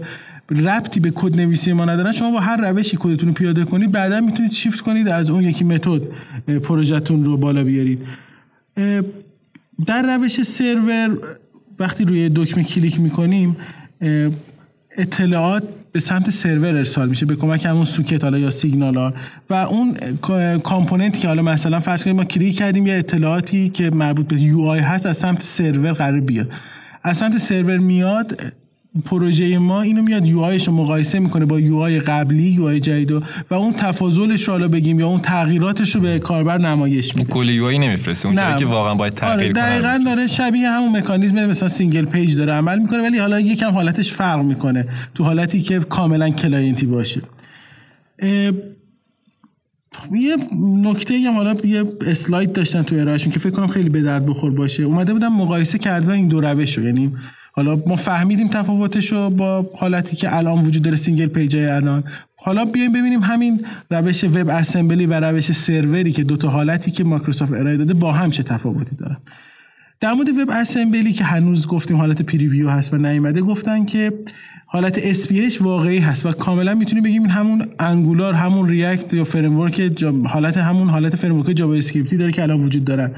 ربطی 0.50 1.00
به 1.00 1.10
کد 1.10 1.36
نویسی 1.36 1.72
ما 1.72 1.84
ندارن. 1.84 2.12
شما 2.12 2.30
با 2.30 2.40
هر 2.40 2.70
روشی 2.70 2.96
کدتون 3.00 3.28
رو 3.28 3.34
پیاده 3.34 3.64
کنید 3.64 3.90
بعدا 3.92 4.20
می‌تونید 4.20 4.52
شیفت 4.52 4.80
کنید 4.80 5.08
از 5.08 5.30
اون 5.30 5.44
یکی 5.44 5.64
method 5.64 6.02
پروژهتون 6.62 7.24
رو 7.24 7.36
بالا 7.36 7.64
بیارید. 7.64 8.02
در 9.86 10.16
روش 10.16 10.42
سرور 10.42 11.18
وقتی 11.78 12.04
روی 12.04 12.28
دکمه 12.28 12.64
کلیک 12.64 13.00
می‌کنیم 13.00 13.56
اطلاعات 14.98 15.62
به 15.92 16.00
سمت 16.00 16.30
سرور 16.30 16.76
ارسال 16.76 17.08
میشه 17.08 17.26
به 17.26 17.36
کمک 17.36 17.64
همون 17.64 17.84
socket 17.84 18.24
حالا 18.24 18.38
یا 18.38 18.50
SignalR. 18.50 19.14
و 19.50 19.54
اون 19.54 19.94
component 20.58 21.12
ی 21.12 21.18
که 21.18 21.28
حالا 21.28 21.42
مثلا 21.42 21.80
فرض 21.80 22.04
کنید 22.04 22.16
ما 22.16 22.24
کلیک 22.24 22.58
کردیم 22.58 22.86
یا 22.86 22.94
اطلاعاتی 22.94 23.68
که 23.68 23.90
مربوط 23.90 24.28
به 24.28 24.40
UI 24.40 24.78
هست 24.78 25.06
از 25.06 25.16
سمت 25.16 25.42
سرور 25.42 25.92
قراره 25.92 26.20
بیاد. 26.20 26.52
از 27.02 27.16
سمت 27.16 27.36
سرور 27.36 27.78
میاد 27.78 28.40
پروژه 29.04 29.58
ما 29.58 29.82
اینو 29.82 30.02
میاد 30.02 30.26
UI 30.26 30.44
رو 30.66 30.72
مقایسه 30.72 31.18
می‌کنه 31.18 31.44
با 31.44 31.60
UI 31.60 32.00
قبلی 32.00 32.42
UI 32.42 32.80
جدید 32.80 33.10
و 33.10 33.22
اون 33.50 33.72
تفاضلش 33.72 34.48
رو 34.48 34.54
حالا 34.54 34.68
بگیم 34.68 35.00
یا 35.00 35.08
اون 35.08 35.20
تغییراتش 35.20 35.94
رو 35.94 36.00
به 36.00 36.18
کاربر 36.18 36.58
نمایش 36.58 37.16
میده. 37.16 37.32
کل 37.32 37.48
UI 37.48 37.78
نمیفرسته 37.78 38.28
اون 38.28 38.58
که 38.58 38.66
واقعا 38.66 38.94
باید 38.94 39.14
تغییر 39.14 39.34
آره 39.34 39.52
دقیقاً 39.52 40.02
داره 40.06 40.26
شبیه 40.26 40.70
همون 40.70 40.96
مکانیزم 40.96 41.46
مثلا 41.46 41.68
single 41.68 42.04
page 42.04 42.36
داره 42.36 42.52
عمل 42.52 42.78
می‌کنه 42.78 43.02
ولی 43.02 43.18
حالا 43.18 43.40
یکم 43.40 43.70
حالتش 43.70 44.12
فرق 44.12 44.42
می‌کنه 44.42 44.88
تو 45.14 45.24
حالتی 45.24 45.60
که 45.60 45.78
کاملا 45.78 46.30
client 46.30 46.78
ی 46.78 46.86
باشه. 46.86 47.22
یه 50.12 50.36
نکته 50.82 51.14
هم 51.26 51.34
حالا 51.34 51.54
یه 51.64 51.84
اسلاید 52.06 52.52
داشتن 52.52 52.82
تو 52.82 52.96
ارائهشون 52.96 53.32
که 53.32 53.38
فکر 53.38 53.50
کنم 53.50 53.66
خیلی 53.66 53.88
به 53.88 54.02
درد 54.02 54.26
بخور 54.26 54.50
باشه. 54.50 54.82
اومده 54.82 55.12
بودن 55.12 55.32
مقایسه 55.32 55.78
کردن 55.78 56.10
این 56.10 56.28
دو 56.28 56.40
روش 56.40 56.78
رو 56.78 56.84
یعنی 56.84 57.12
حالا 57.58 57.82
ما 57.86 57.96
فهمیدیم 57.96 58.48
تفاوتش 58.48 59.12
رو 59.12 59.30
با 59.30 59.70
حالتی 59.76 60.16
که 60.16 60.36
الان 60.36 60.62
وجود 60.62 60.82
داره 60.82 60.96
single 60.96 61.26
page 61.26 61.56
الان. 61.56 62.04
حالا 62.36 62.64
بیایم 62.64 62.92
ببینیم 62.92 63.20
همین 63.20 63.66
روش 63.90 64.24
WebAssembly 64.24 65.06
و 65.06 65.20
روش 65.20 65.52
سروری 65.52 66.12
که 66.12 66.24
دوتا 66.24 66.48
حالتی 66.48 66.90
که 66.90 67.04
مایکروسافت 67.04 67.52
ارائه 67.52 67.76
داده 67.76 67.94
با 67.94 68.12
هم 68.12 68.30
چه 68.30 68.42
تفاوتی 68.42 68.96
دارن. 68.96 69.16
در 70.00 70.12
مورد 70.12 70.28
WebAssembly 70.28 71.12
که 71.12 71.24
هنوز 71.24 71.66
گفتیم 71.66 71.96
حالت 71.96 72.22
preview 72.22 72.70
هست 72.70 72.94
و 72.94 72.96
نیومده 72.96 73.40
گفتن 73.40 73.84
که 73.84 74.12
حالت 74.66 75.12
SPA 75.12 75.60
واقعی 75.60 75.98
هست 75.98 76.26
و 76.26 76.32
کاملا 76.32 76.74
می‌تونیم 76.74 77.04
بگیم 77.04 77.22
این 77.22 77.30
همون 77.30 77.66
Angular 77.78 78.34
همون 78.34 78.68
React 78.68 79.14
یا 79.14 79.24
فریم 79.24 79.60
حالت 80.26 80.56
همون 80.56 80.88
حالت 80.88 81.16
frame 81.16 81.42
JavaScript 81.42 81.74
ی 81.74 82.16
داره 82.16 82.32
که 82.32 82.42
الان 82.42 82.60
وجود 82.60 82.84
دارن. 82.84 83.10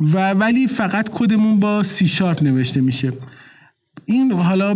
و 0.00 0.30
ولی 0.30 0.66
فقط 0.66 1.08
کدمون 1.08 1.60
با 1.60 1.82
سی 1.82 2.08
شارپ 2.08 2.42
نوشته 2.42 2.80
میشه. 2.80 3.12
این 4.06 4.32
حالا 4.32 4.74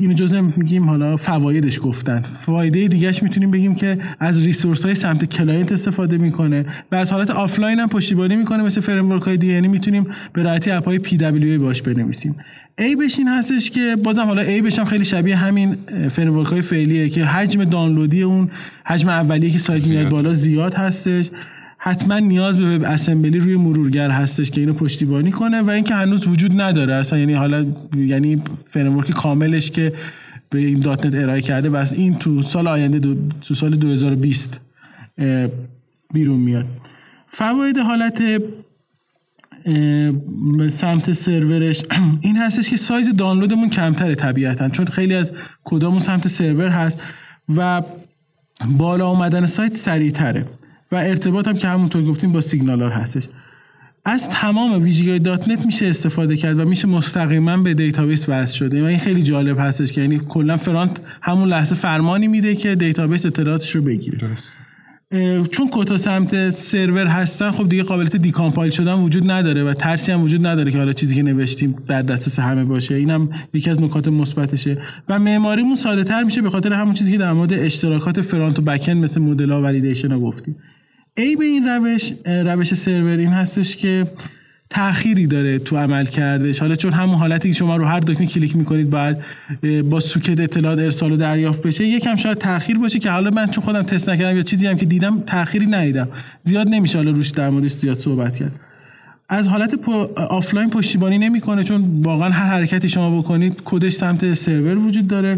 اینو 0.00 0.12
جزء 0.14 0.40
میگیم 0.56 0.84
حالا 0.84 1.16
فوایدش 1.16 1.80
گفتن. 1.82 2.22
فایده 2.46 2.88
دیگهش 2.88 3.22
می‌تونیم 3.22 3.50
بگیم 3.50 3.74
که 3.74 3.98
از 4.20 4.44
resource 4.46 4.84
های 4.84 4.94
سمت 4.94 5.24
client 5.24 5.72
استفاده 5.72 6.18
می‌کنه 6.18 6.66
و 6.92 6.96
از 6.96 7.12
حالت 7.12 7.30
آفلاین 7.30 7.78
هم 7.80 7.88
پشتیبانی 7.88 8.36
می‌کنه 8.36 8.62
مثل 8.62 8.80
فریم 8.80 9.18
های 9.18 9.36
دیگه 9.36 9.52
یعنی 9.52 9.68
می‌تونیم 9.68 10.06
به 10.32 10.42
راحتی 10.42 10.70
اپ 10.70 10.84
های 10.84 10.98
PWA 10.98 11.62
باش 11.62 11.82
بنویسیم. 11.82 12.36
عیبش 12.78 12.96
این 12.96 13.28
هستش 13.28 13.70
که 13.70 13.96
بازم 14.04 14.24
حالا 14.24 14.42
عیبشم 14.42 14.84
خیلی 14.84 15.04
شبیه 15.04 15.36
همین 15.36 15.76
فریم 16.10 16.40
های 16.40 16.62
فعلیه 16.62 17.08
که 17.08 17.24
حجم 17.24 17.64
دانلودی 17.64 18.22
اون 18.22 18.50
حجم 18.86 19.08
اولیه 19.08 19.50
که 19.50 19.58
سایت 19.58 19.88
میاد 19.88 20.08
بالا 20.08 20.32
زیاد 20.32 20.74
هستش. 20.74 21.30
حتما 21.86 22.18
نیاز 22.18 22.56
به 22.56 22.76
WebAssembly 22.76 23.38
روی 23.38 23.56
مرورگر 23.56 24.10
هستش 24.10 24.50
که 24.50 24.60
اینو 24.60 24.72
پشتیبانی 24.72 25.30
کنه 25.30 25.62
و 25.62 25.70
اینکه 25.70 25.94
هنوز 25.94 26.26
وجود 26.26 26.60
نداره. 26.60 26.94
اصلا 26.94 27.18
یعنی 27.18 27.32
حالا 27.32 27.66
یعنی 27.96 28.42
framework 28.70 29.10
کاملش 29.10 29.70
که 29.70 29.92
به 30.50 30.58
این 30.58 30.80
.NET 30.80 31.14
ارائه 31.14 31.40
کرده 31.40 31.70
بس 31.70 31.92
این 31.92 32.14
تو 32.14 32.42
سال 32.42 32.68
آینده 32.68 32.98
دو 32.98 33.14
تو 33.40 33.54
سال 33.54 33.76
2020 33.76 34.60
بیرون 36.14 36.40
میاد. 36.40 36.66
فواید 37.28 37.78
حالت 37.78 38.22
سمت 40.70 41.12
سرورش 41.12 41.82
این 42.26 42.36
هستش 42.36 42.70
که 42.70 42.76
سایز 42.76 43.16
دانلودمون 43.16 43.70
کمتره 43.70 44.14
طبیعتا 44.14 44.68
چون 44.68 44.86
خیلی 44.86 45.14
از 45.14 45.32
کدهامون 45.64 45.98
سمت 45.98 46.28
سرور 46.28 46.68
هست 46.68 47.02
و 47.56 47.82
بالا 48.66 49.08
اومدن 49.08 49.46
سایت 49.46 49.76
سریعتره. 49.76 50.44
و 50.94 50.96
ارتباط 50.96 51.48
هم 51.48 51.54
که 51.54 51.68
همونطور 51.68 52.04
گفتیم 52.04 52.32
با 52.32 52.40
SignalR 52.40 52.90
هستش. 52.90 53.28
از 54.04 54.28
تمام 54.28 54.82
ویژگی 54.82 55.18
.NET 55.18 55.66
میشه 55.66 55.86
استفاده 55.86 56.36
کرد 56.36 56.60
و 56.60 56.64
میشه 56.64 56.88
مستقیما 56.88 57.56
به 57.56 57.74
دیتابیس 57.74 58.28
وصل 58.28 58.56
شد. 58.56 58.82
و 58.82 58.84
این 58.84 58.98
خیلی 58.98 59.22
جالب 59.22 59.58
هستش 59.58 59.92
که 59.92 60.00
یعنی 60.00 60.20
کلا 60.28 60.56
front 60.56 61.00
همون 61.22 61.48
لحظه 61.48 61.74
فرمانی 61.74 62.28
میده 62.28 62.54
که 62.54 62.74
دیتابیس 62.74 63.26
اطلاعاتش 63.26 63.76
رو 63.76 63.82
بگیره. 63.82 64.18
درست. 64.18 64.44
چون 65.50 65.68
کدها 65.72 65.96
سمت 65.96 66.50
سرور 66.50 67.06
هستن 67.06 67.50
خب 67.50 67.68
دیگه 67.68 67.82
قابلیت 67.82 68.16
decompile 68.16 68.70
شدن 68.70 68.92
وجود 68.92 69.30
نداره 69.30 69.64
و 69.64 69.74
ترسی 69.74 70.12
هم 70.12 70.22
وجود 70.22 70.46
نداره 70.46 70.70
که 70.70 70.78
حالا 70.78 70.92
چیزی 70.92 71.14
که 71.14 71.22
نوشتیم 71.22 71.76
در 71.86 72.02
دسترس 72.02 72.38
همه 72.38 72.64
باشه. 72.64 72.94
اینم 72.94 73.28
یکی 73.52 73.70
از 73.70 73.82
نکات 73.82 74.08
مثبتشه. 74.08 74.78
و 75.08 75.18
معماریمون 75.18 75.76
ساده 75.76 76.04
تر 76.04 76.22
میشه 76.22 76.42
به 76.42 76.50
خاطر 76.50 76.72
همون 76.72 76.94
چیزی 76.94 77.12
که 77.12 77.18
در 77.18 77.32
مورد 77.32 77.52
اشتراکات 77.52 78.20
فرانت 78.20 78.58
و 78.58 78.62
بکند 78.62 78.96
مثل 78.96 79.20
مدل 79.20 79.50
ها 79.50 79.62
ولیدیشن 79.62 80.12
ها 80.12 80.20
گفتیم. 80.20 80.56
ای 81.16 81.36
به 81.36 81.44
این 81.44 81.68
روش 81.68 82.12
روش 82.26 82.74
سرور 82.74 83.18
این 83.18 83.28
هستش 83.28 83.76
که 83.76 84.06
تأخیری 84.70 85.26
داره 85.26 85.58
تو 85.58 85.76
عمل 85.76 86.06
کردش. 86.06 86.58
حالا 86.58 86.74
چون 86.74 86.92
همون 86.92 87.14
حالتی 87.14 87.48
که 87.48 87.54
شما 87.54 87.76
رو 87.76 87.84
هر 87.84 88.00
دکمه 88.00 88.26
کلیک 88.26 88.56
می‌کنید 88.56 88.90
بعد 88.90 89.22
با 89.90 90.00
سوکت 90.00 90.40
اطلاعات 90.40 90.78
ارسال 90.78 91.12
و 91.12 91.16
دریافت 91.16 91.62
بشه 91.62 91.86
یکم 91.86 92.16
شاید 92.16 92.38
تاخیر 92.38 92.78
باشه 92.78 92.98
که 92.98 93.10
حالا 93.10 93.30
من 93.30 93.46
چون 93.46 93.64
خودم 93.64 93.82
تست 93.82 94.10
نکردم 94.10 94.36
یا 94.36 94.42
چیزی 94.42 94.66
هم 94.66 94.76
که 94.76 94.86
دیدم 94.86 95.20
تأخیری 95.26 95.66
ندیدم. 95.66 96.08
زیاد 96.40 96.68
نمیشه 96.68 96.98
حالا 96.98 97.10
روش 97.10 97.30
در 97.30 97.50
موردش 97.50 97.72
زیاد 97.72 97.98
صحبت 97.98 98.36
کرد. 98.36 98.52
از 99.28 99.48
حالت 99.48 99.74
آفلاین 100.16 100.70
پشتیبانی 100.70 101.18
نمی‌کنه 101.18 101.64
چون 101.64 102.02
واقعا 102.02 102.30
هر 102.30 102.46
حرکتی 102.46 102.88
شما 102.88 103.18
بکنید 103.20 103.62
کدش 103.64 103.92
سمت 103.92 104.34
سرور 104.34 104.78
وجود 104.78 105.06
داره. 105.06 105.36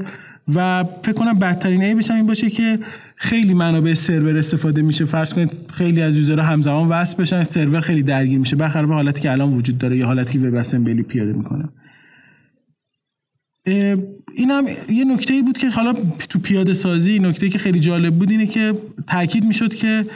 و 0.54 0.84
فکر 1.02 1.12
کنم 1.12 1.38
بدترین 1.38 1.82
عیبش 1.82 2.10
این 2.10 2.26
باشه 2.26 2.50
که 2.50 2.78
خیلی 3.18 3.54
منابع 3.54 3.94
سرور 3.94 4.36
استفاده 4.36 4.82
میشه. 4.82 5.04
فرض 5.04 5.34
کنید 5.34 5.50
خیلی 5.72 6.02
از 6.02 6.16
user 6.16 6.40
ها 6.40 6.46
همزمان 6.46 6.88
وصل 6.88 7.16
بشن 7.16 7.44
سرور 7.44 7.80
خیلی 7.80 8.02
درگیر 8.02 8.38
میشه. 8.38 8.56
به 8.56 8.68
حالتی 8.68 9.20
که 9.20 9.32
الان 9.32 9.52
وجود 9.52 9.78
داره 9.78 9.96
یا 9.96 10.06
حالتی 10.06 10.32
که 10.32 10.48
WebAssembly 10.48 11.02
پیاده 11.02 11.32
می‌کنه. 11.32 11.68
این 14.34 14.50
هم 14.50 14.64
یه 14.88 15.04
نکته 15.04 15.34
ای 15.34 15.42
بود 15.42 15.58
که 15.58 15.68
حالا 15.68 15.92
تو 16.28 16.38
پیاده 16.38 16.72
سازی 16.72 17.18
نکته 17.18 17.48
که 17.48 17.58
خیلی 17.58 17.80
جالب 17.80 18.14
بود 18.14 18.30
اینه 18.30 18.46
که 18.46 18.72
تاکید 19.06 19.44
می‌شد 19.44 19.74
که 19.74 20.06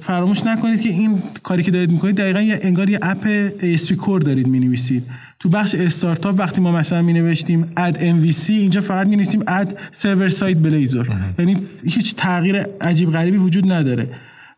فراموش 0.00 0.46
نکنید 0.46 0.80
که 0.80 0.88
این 0.88 1.22
کاری 1.42 1.62
که 1.62 1.70
دارید 1.70 1.90
می‌کنید 1.90 2.16
دقیقا 2.16 2.40
یه 2.40 2.58
انگار 2.62 2.90
یه 2.90 2.98
اپ 3.02 3.50
ASP 3.58 3.92
کور 3.92 4.20
دارید 4.20 4.46
می‌نویسید. 4.46 5.04
تو 5.38 5.48
بخش 5.48 5.74
استارتاپ 5.74 6.38
وقتی 6.38 6.60
ما 6.60 6.72
مثلا 6.72 7.02
می 7.02 7.12
نوشتیم 7.12 7.72
اد 7.76 7.98
MVC 7.98 8.50
اینجا 8.50 8.80
فقط 8.80 9.06
می 9.06 9.16
نویسیم 9.16 9.42
اد 9.46 9.78
سرور 9.92 10.28
سایت 10.28 10.56
بلیزر 10.56 11.06
یعنی 11.38 11.56
هیچ 11.84 12.14
تغییر 12.14 12.56
عجیب 12.80 13.10
غریبی 13.10 13.36
وجود 13.36 13.72
نداره. 13.72 14.08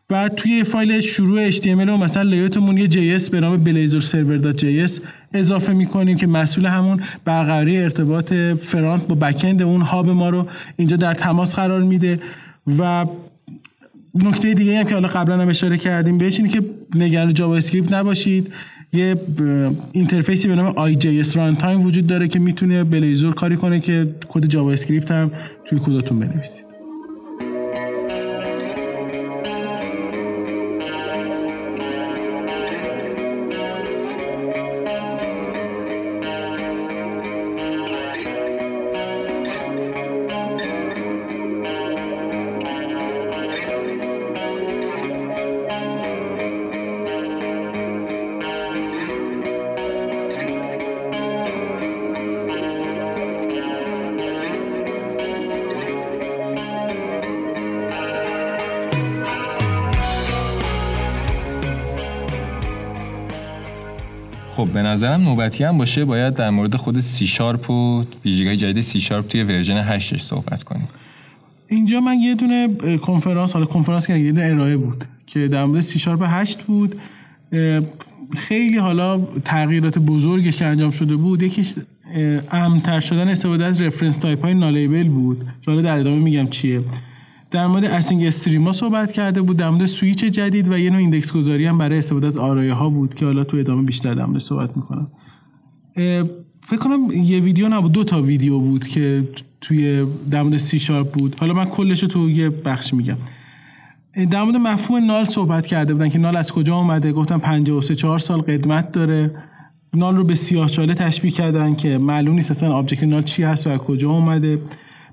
بعد 0.09 0.35
توی 0.35 0.63
فایل 0.63 1.01
شروع 1.01 1.51
HTML 1.51 1.89
و 1.89 1.97
مثلا 1.97 2.23
لیوتمون 2.23 2.77
یه 2.77 2.87
JS 2.87 3.29
به 3.29 3.39
نام 3.39 3.57
بلیزر 3.57 3.99
سرور 3.99 4.53
JS 4.53 4.91
اضافه 5.33 5.73
می‌کنیم 5.73 6.17
که 6.17 6.27
مسئول 6.27 6.65
همون 6.65 7.01
برقراری 7.25 7.77
ارتباط 7.77 8.33
فرانت 8.63 9.07
با 9.07 9.15
بکند 9.15 9.61
اون 9.61 9.81
هاب 9.81 10.09
ما 10.09 10.29
رو 10.29 10.47
اینجا 10.77 10.97
در 10.97 11.13
تماس 11.13 11.55
قرار 11.55 11.83
میده 11.83 12.19
و 12.79 13.05
نکته 14.23 14.53
دیگه 14.53 14.77
هم 14.79 14.83
که 14.83 14.93
حالا 14.93 15.07
قبلا 15.07 15.37
هم 15.37 15.49
اشاره 15.49 15.77
کردیم 15.77 16.17
بهش 16.17 16.39
اینه 16.39 16.51
که 16.51 16.61
نگران 16.95 17.33
JavaScript 17.33 17.93
نباشید. 17.93 18.53
یه 18.93 19.15
interface 19.91 20.41
ی 20.41 20.47
به 20.47 20.55
نام 20.55 20.93
IJSRuntime 20.93 21.85
وجود 21.85 22.07
داره 22.07 22.27
که 22.27 22.39
می‌تونه 22.39 22.83
Blazor 22.83 23.33
کاری 23.33 23.57
کنه 23.57 23.79
که 23.79 24.15
کد 24.27 24.45
JavaScript 24.45 25.11
هم 25.11 25.31
توی 25.65 25.79
کدتون 25.79 26.19
بنویسید. 26.19 26.66
به 64.87 64.98
نظرم 64.98 65.21
نوبتی 65.21 65.63
هم 65.63 65.77
باشه 65.77 66.05
باید 66.05 66.33
در 66.33 66.49
مورد 66.49 66.75
خود 66.75 66.99
سی 66.99 67.27
شارپ 67.27 67.69
و 67.69 68.03
ویژگی 68.25 68.55
جدید 68.55 68.83
سی 68.83 69.01
شارپ 69.01 69.27
توی 69.27 69.43
version 69.43 69.77
8 69.77 70.17
صحبت 70.17 70.63
کنیم. 70.63 70.87
اینجا 71.67 71.99
من 71.99 72.19
یه 72.19 72.35
دونه 72.35 72.67
کنفرانس 72.97 73.53
حالا 73.53 73.65
کنفرانس 73.65 74.07
که 74.07 74.17
یه 74.17 74.31
دونه 74.31 74.45
ارائه 74.45 74.77
بود 74.77 75.05
که 75.27 75.47
در 75.47 75.65
مورد 75.65 75.79
سی 75.81 75.99
شارپ 75.99 76.23
8 76.25 76.63
بود. 76.63 76.95
خیلی 78.35 78.77
حالا 78.77 79.21
تغییرات 79.45 79.99
بزرگش 79.99 80.57
که 80.57 80.65
انجام 80.65 80.91
شده 80.91 81.15
بود 81.15 81.41
یکیش 81.41 81.73
امن‌تر 82.51 82.99
شدن 82.99 83.27
استفاده 83.27 83.65
از 83.65 83.81
reference 83.81 84.17
type 84.17 84.41
های 84.41 84.53
nullable 84.53 85.09
بود. 85.09 85.45
حالا 85.65 85.81
در 85.81 85.97
ادامه 85.97 86.17
میگم 86.17 86.47
چیه. 86.47 86.81
در 87.51 87.67
مورد 87.67 87.85
async 87.85 88.23
stream 88.23 88.64
ا 88.64 88.71
صحبت 88.71 89.11
کرده 89.11 89.41
بود 89.41 89.57
در 89.57 89.69
مورد 89.69 89.85
سویچ 89.85 90.25
جدید 90.25 90.67
و 90.71 90.77
یه 90.77 90.89
نوع 90.89 90.99
index 90.99 91.33
گذاری 91.33 91.65
هم 91.65 91.77
برای 91.77 91.97
استفاده 91.97 92.27
از 92.27 92.37
آرایه 92.37 92.73
ها 92.73 92.89
بود 92.89 93.15
که 93.15 93.25
حالا 93.25 93.43
تو 93.43 93.57
ادامه 93.57 93.83
بیشتر 93.83 94.13
در 94.13 94.25
مورد 94.25 94.41
صحبت 94.41 94.77
می‌کنم. 94.77 95.07
فکر 96.61 96.79
کنم 96.79 97.11
یه 97.11 97.39
ویدیو 97.39 97.69
نبود 97.69 97.91
دو 97.91 98.03
تا 98.03 98.21
ویدیو 98.21 98.59
بود 98.59 98.87
که 98.87 99.29
توی 99.61 100.07
در 100.31 100.43
مورد 100.43 100.57
سی 100.57 100.79
شارپ 100.79 101.11
بود. 101.11 101.35
حالا 101.39 101.53
من 101.53 101.65
کلش 101.65 102.01
رو 102.01 102.07
تو 102.07 102.29
یه 102.29 102.49
بخش 102.49 102.93
میگم. 102.93 103.17
در 104.31 104.43
مورد 104.43 104.55
مفهوم 104.55 105.05
null 105.05 105.25
صحبت 105.25 105.65
کرده 105.65 105.93
بودن 105.93 106.09
که 106.09 106.19
null 106.19 106.37
از 106.37 106.51
کجا 106.51 106.75
اومده؟ 106.75 107.11
گفتم 107.11 107.37
53 107.37 107.95
4 107.95 108.19
سال 108.19 108.41
قدمت 108.41 108.91
داره. 108.91 109.35
null 109.93 110.15
رو 110.15 110.23
به 110.23 110.35
سیاه 110.35 110.69
چاله 110.69 110.93
تشبیه 110.93 111.31
کردن 111.31 111.75
که 111.75 111.97
معلوم 111.97 112.35
نیست 112.35 112.51
اصلا 112.51 112.73
object 112.73 113.03
null 113.03 113.21
چی 113.21 113.43
هست 113.43 113.67
و 113.67 113.69
از 113.69 113.79
کجا 113.79 114.11
اومده. 114.11 114.61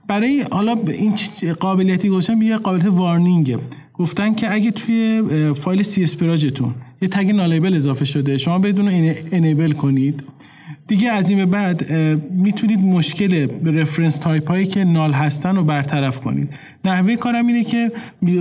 برای 0.09 0.45
حالا 0.51 0.77
این 0.89 1.15
قابلیتی 1.61 2.09
گذاشتن 2.09 2.43
یه 2.43 2.57
قابلیت 2.57 2.87
warning 2.87 3.43
ه. 3.43 3.59
گفتن 3.95 4.35
که 4.35 4.53
اگه 4.53 4.71
توی 4.71 5.23
فایل 5.55 5.83
csproj 5.83 6.03
تون 6.03 6.75
یه 7.03 7.09
tag 7.09 7.31
nullable 7.31 7.75
اضافه 7.77 8.05
شده 8.05 8.39
شما 8.39 8.59
باید 8.59 8.74
اونو 8.74 8.89
enable 9.33 9.73
کنید. 9.73 10.23
دیگه 10.87 11.11
از 11.11 11.31
این 11.31 11.39
به 11.39 11.47
بعد 11.47 11.93
می‌تونید 12.33 12.79
مشکل 12.79 13.49
reference 13.65 14.17
type 14.17 14.49
هایی 14.49 14.67
که 14.67 14.85
null 14.85 15.13
هستن 15.13 15.57
رو 15.57 15.65
برطرف 15.65 16.21
کنید. 16.21 16.49
نحوه 16.85 17.17
کارم 17.17 17.47
اینه 17.47 17.65
که 17.65 17.93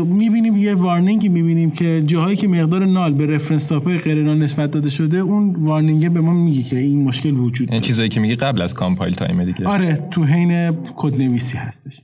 می‌بینیم 0.05 0.57
یه 0.57 0.75
warning 0.75 1.23
ی 1.23 1.29
می‌بینیم 1.29 1.71
که 1.71 2.03
جاهایی 2.05 2.37
که 2.37 2.47
مقدار 2.47 2.85
null 2.85 3.13
به 3.13 3.25
reference 3.25 3.67
type 3.67 3.83
های 3.83 3.97
غیر 3.97 4.23
null 4.23 4.37
نسبت 4.37 4.71
داده 4.71 4.89
شده 4.89 5.17
اون 5.17 5.55
warning 5.55 6.11
به 6.11 6.21
ما 6.21 6.33
میگه 6.33 6.63
که 6.63 6.77
این 6.77 7.03
مشکل 7.03 7.33
وجود 7.33 7.67
یعنی 7.67 7.79
داره. 7.79 7.81
چیزایی 7.81 8.09
که 8.09 8.19
میگه 8.19 8.35
قبل 8.35 8.61
از 8.61 8.73
compile 8.73 9.13
time 9.13 9.45
دیگه. 9.45 9.67
آره 9.67 10.07
تو 10.11 10.23
حین 10.23 10.71
کد 10.95 11.21
نویسی 11.21 11.57
هستش 11.57 12.01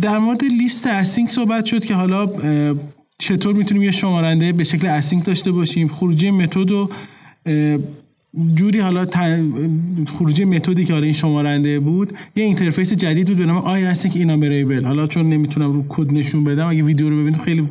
در 0.00 0.18
مورد 0.18 0.44
لیست 0.44 0.86
async 0.86 1.30
صحبت 1.30 1.64
شد 1.64 1.84
که 1.84 1.94
حالا 1.94 2.30
چطور 3.18 3.54
می‌تونیم 3.54 3.82
یه 3.82 3.90
شمارنده 3.90 4.52
به 4.52 4.64
شکل 4.64 4.86
async 4.86 5.24
داشته 5.24 5.52
باشیم؟ 5.52 5.88
خروجی 5.88 6.30
method 6.30 6.72
و 6.72 6.88
جوری 8.54 8.78
حالا 8.80 9.06
خروجی 10.06 10.44
method 10.44 10.78
ی 10.78 10.84
که 10.84 10.92
حالا 10.92 11.04
این 11.04 11.12
شمارنده 11.12 11.80
بود 11.80 12.12
یه 12.36 12.44
interface 12.44 12.92
جدید 12.92 13.26
بود 13.26 13.36
به 13.36 13.46
نام 13.46 13.56
IAsyncEnumerable 13.56 14.84
حالا 14.84 15.06
چون 15.06 15.28
نمی‌تونم 15.28 15.72
رو 15.72 15.84
کد 15.88 16.12
نشون 16.12 16.44
بدم 16.44 16.66
اگه 16.66 16.82
ویدیو 16.82 17.10
رو 17.10 17.20
ببینید 17.20 17.40
خیلی 17.40 17.68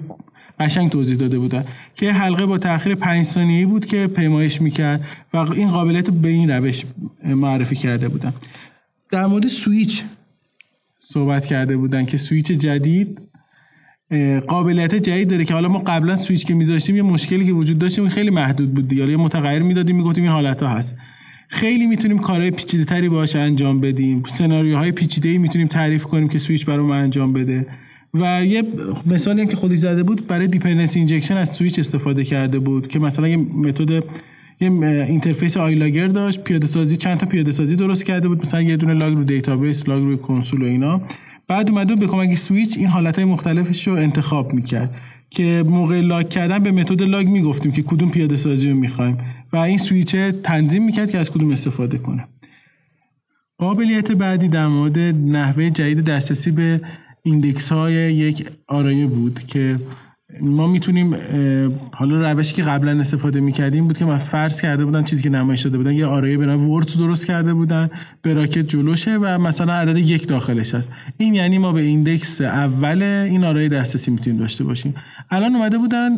قشنگ 0.60 0.90
توضیح 0.90 1.18
داده 1.18 1.40
بودن. 1.40 1.66
که 1.96 2.12
حلقه 2.12 2.46
با 2.46 2.58
تاخیر 2.58 2.96
5 2.96 3.26
ثانیه‌ای 3.26 3.66
بود 3.66 3.86
که 3.86 4.08
پیمایش 4.08 4.62
می‌کرد 4.62 5.06
و 5.34 5.38
این 5.38 5.70
قابلیت 5.70 6.08
رو 6.10 6.16
به 6.16 6.30
این 6.30 6.50
روش 6.50 6.86
معرفی 7.24 7.76
کرده 7.76 8.10
بودن. 8.10 8.34
در 9.12 9.26
مورد 9.26 9.48
سویچ 9.48 10.04
صحبت 10.98 11.46
کرده 11.46 11.78
بودن 11.78 12.06
که 12.06 12.18
سویچ 12.18 12.52
جدید 12.52 13.22
قابلیت 14.48 14.96
جدید 14.96 15.30
داره 15.30 15.46
که 15.46 15.54
حالا 15.54 15.70
ما 15.70 15.80
قبلا 15.80 16.18
سویچ 16.18 16.46
که 16.46 16.54
میذاشتیم 16.54 16.96
یه 16.96 17.02
مشکلی 17.02 17.46
که 17.46 17.52
وجود 17.52 17.80
داشتیم 17.80 18.10
خیلی 18.10 18.30
محدود 18.30 18.74
بود 18.74 18.88
دیگه. 18.88 19.10
یه 19.10 19.18
متغیر 19.18 19.62
می‌دادیم 19.62 19.96
می‌گفتیم 19.96 20.24
این 20.24 20.34
حالت 20.34 20.64
ها 20.64 20.70
هست. 20.70 20.96
خیلی 21.48 21.88
می‌تونیم 21.88 22.18
کارهای 22.18 22.52
پیچیده 22.52 22.86
تری 22.86 23.10
باهاش 23.10 23.36
انجام 23.36 23.80
بدیم. 23.82 24.24
سناریوهای 24.28 24.92
پیچیده 24.92 25.30
ای 25.30 25.38
می‌تونیم 25.38 25.68
تعریف 25.68 26.04
کنیم 26.04 26.30
که 26.30 26.40
سویچ 26.40 26.66
برام 26.66 26.92
انجام 26.92 27.34
بده. 27.34 27.66
و 28.14 28.46
یه 28.46 28.64
مثالی 29.06 29.42
هم 29.42 29.48
که 29.48 29.56
خودی 29.56 29.78
زده 29.78 30.04
بود 30.04 30.28
برای 30.28 30.48
dependency 30.48 30.96
injection 30.96 31.38
از 31.38 31.50
سویچ 31.50 31.80
استفاده 31.80 32.24
کرده 32.24 32.60
بود 32.60 32.88
که 32.88 33.00
مثلا 33.00 33.28
یه 33.28 33.38
method 33.38 34.04
یه 34.62 34.72
interface 35.10 35.58
ILogger 35.58 36.08
داشت 36.08 36.44
پیاده 36.44 36.68
سازی 36.68 36.98
چند 36.98 37.18
تا 37.18 37.26
پیاده 37.26 37.52
سازی 37.52 37.76
درست 37.76 38.06
کرده 38.06 38.28
بود. 38.28 38.42
مثلا 38.42 38.62
یه 38.62 38.78
دونه 38.78 38.94
log 38.94 39.16
رو 39.16 39.24
database 39.24 39.90
log 39.90 40.04
روی 40.04 40.18
کنسول 40.18 40.62
و 40.62 40.66
اینا. 40.66 41.02
بعد 41.48 41.70
اومده 41.70 41.96
به 41.96 42.08
کمک 42.08 42.36
سویچ 42.36 42.78
این 42.78 42.88
حالتهای 42.88 43.26
مختلفش 43.26 43.88
رو 43.88 43.94
انتخاب 43.94 44.54
می‌کرد 44.54 44.96
که 45.30 45.64
موقع 45.68 46.00
log 46.00 46.30
کردن 46.30 46.60
به 46.60 46.72
method 46.72 47.02
log 47.02 47.28
می‌گفتیم 47.28 47.72
که 47.72 47.82
کدوم 47.82 48.10
پیاده 48.10 48.36
سازی 48.36 48.70
رو 48.70 48.76
می‌خوایم 48.76 49.18
و 49.54 49.58
این 49.58 49.78
سویچ 49.78 50.16
تنظیم 50.44 50.84
می‌کرد 50.86 51.12
که 51.12 51.18
از 51.18 51.32
کدوم 51.32 51.52
استفاده 51.52 51.98
کنه. 51.98 52.28
قابلیت 53.58 54.12
بعدی 54.12 54.48
در 54.48 54.68
مورد 54.68 55.00
نحوه 55.00 55.70
جدید 55.70 56.02
دسترسی 56.06 56.52
به 56.52 56.82
index 57.24 57.72
های 57.72 57.94
یک 57.94 58.48
آرایه 58.68 59.08
بود 59.08 59.40
که 59.48 59.80
ما 60.42 60.68
می‌تونیم 60.68 61.16
حالا 61.94 62.32
روشی 62.32 62.56
که 62.56 62.64
قبلا 62.64 63.00
استفاده 63.00 63.40
می‌کردیم 63.40 63.88
بود 63.88 63.98
که 63.98 64.06
من 64.06 64.18
فرض 64.18 64.62
کرده 64.62 64.86
بودن 64.86 65.04
چیزی 65.04 65.24
که 65.24 65.30
نمایش 65.30 65.62
داده 65.62 65.78
بودن 65.78 65.94
یه 65.94 66.06
آرایه 66.06 66.38
به 66.38 66.46
نام 66.46 66.70
ورد 66.70 66.98
درست 66.98 67.26
کرده 67.26 67.54
بودن 67.54 67.90
براکت 68.24 68.68
جلوشه 68.68 69.18
و 69.18 69.38
مثلا 69.38 69.74
عدد 69.74 69.98
یک 69.98 70.28
داخلش 70.28 70.76
هست. 70.76 70.92
این 71.18 71.34
یعنی 71.34 71.58
ما 71.58 71.72
به 71.72 71.82
ایندکس 71.82 72.42
اول 72.42 73.02
این 73.04 73.44
آرایه 73.44 73.70
دسترسی 73.70 74.12
می‌تونیم 74.12 74.40
داشته 74.40 74.64
باشیم. 74.64 74.96
الان 75.30 75.56
اومده 75.56 75.78
بودن 75.78 76.10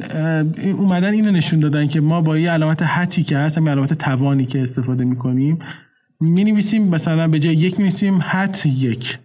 اومدن 0.72 1.14
اینو 1.14 1.32
نشون 1.32 1.60
دادن 1.60 1.88
که 1.88 2.02
ما 2.02 2.22
با 2.22 2.38
یه 2.38 2.52
علامت 2.52 2.84
حتی 2.84 3.24
که 3.24 3.38
هست 3.38 3.58
همین 3.58 3.70
علامت 3.70 3.94
توانی 3.94 4.46
که 4.46 4.62
استفاده 4.62 5.04
می‌کنیم 5.04 5.60
می 6.22 6.44
نویسیم 6.44 6.88
مثلا 6.88 7.28
به 7.28 7.40
جای 7.40 7.54
یک 7.54 7.78
می 7.78 7.84
نویسیم 7.84 8.20
حت 8.24 8.66
یک. 8.66 9.20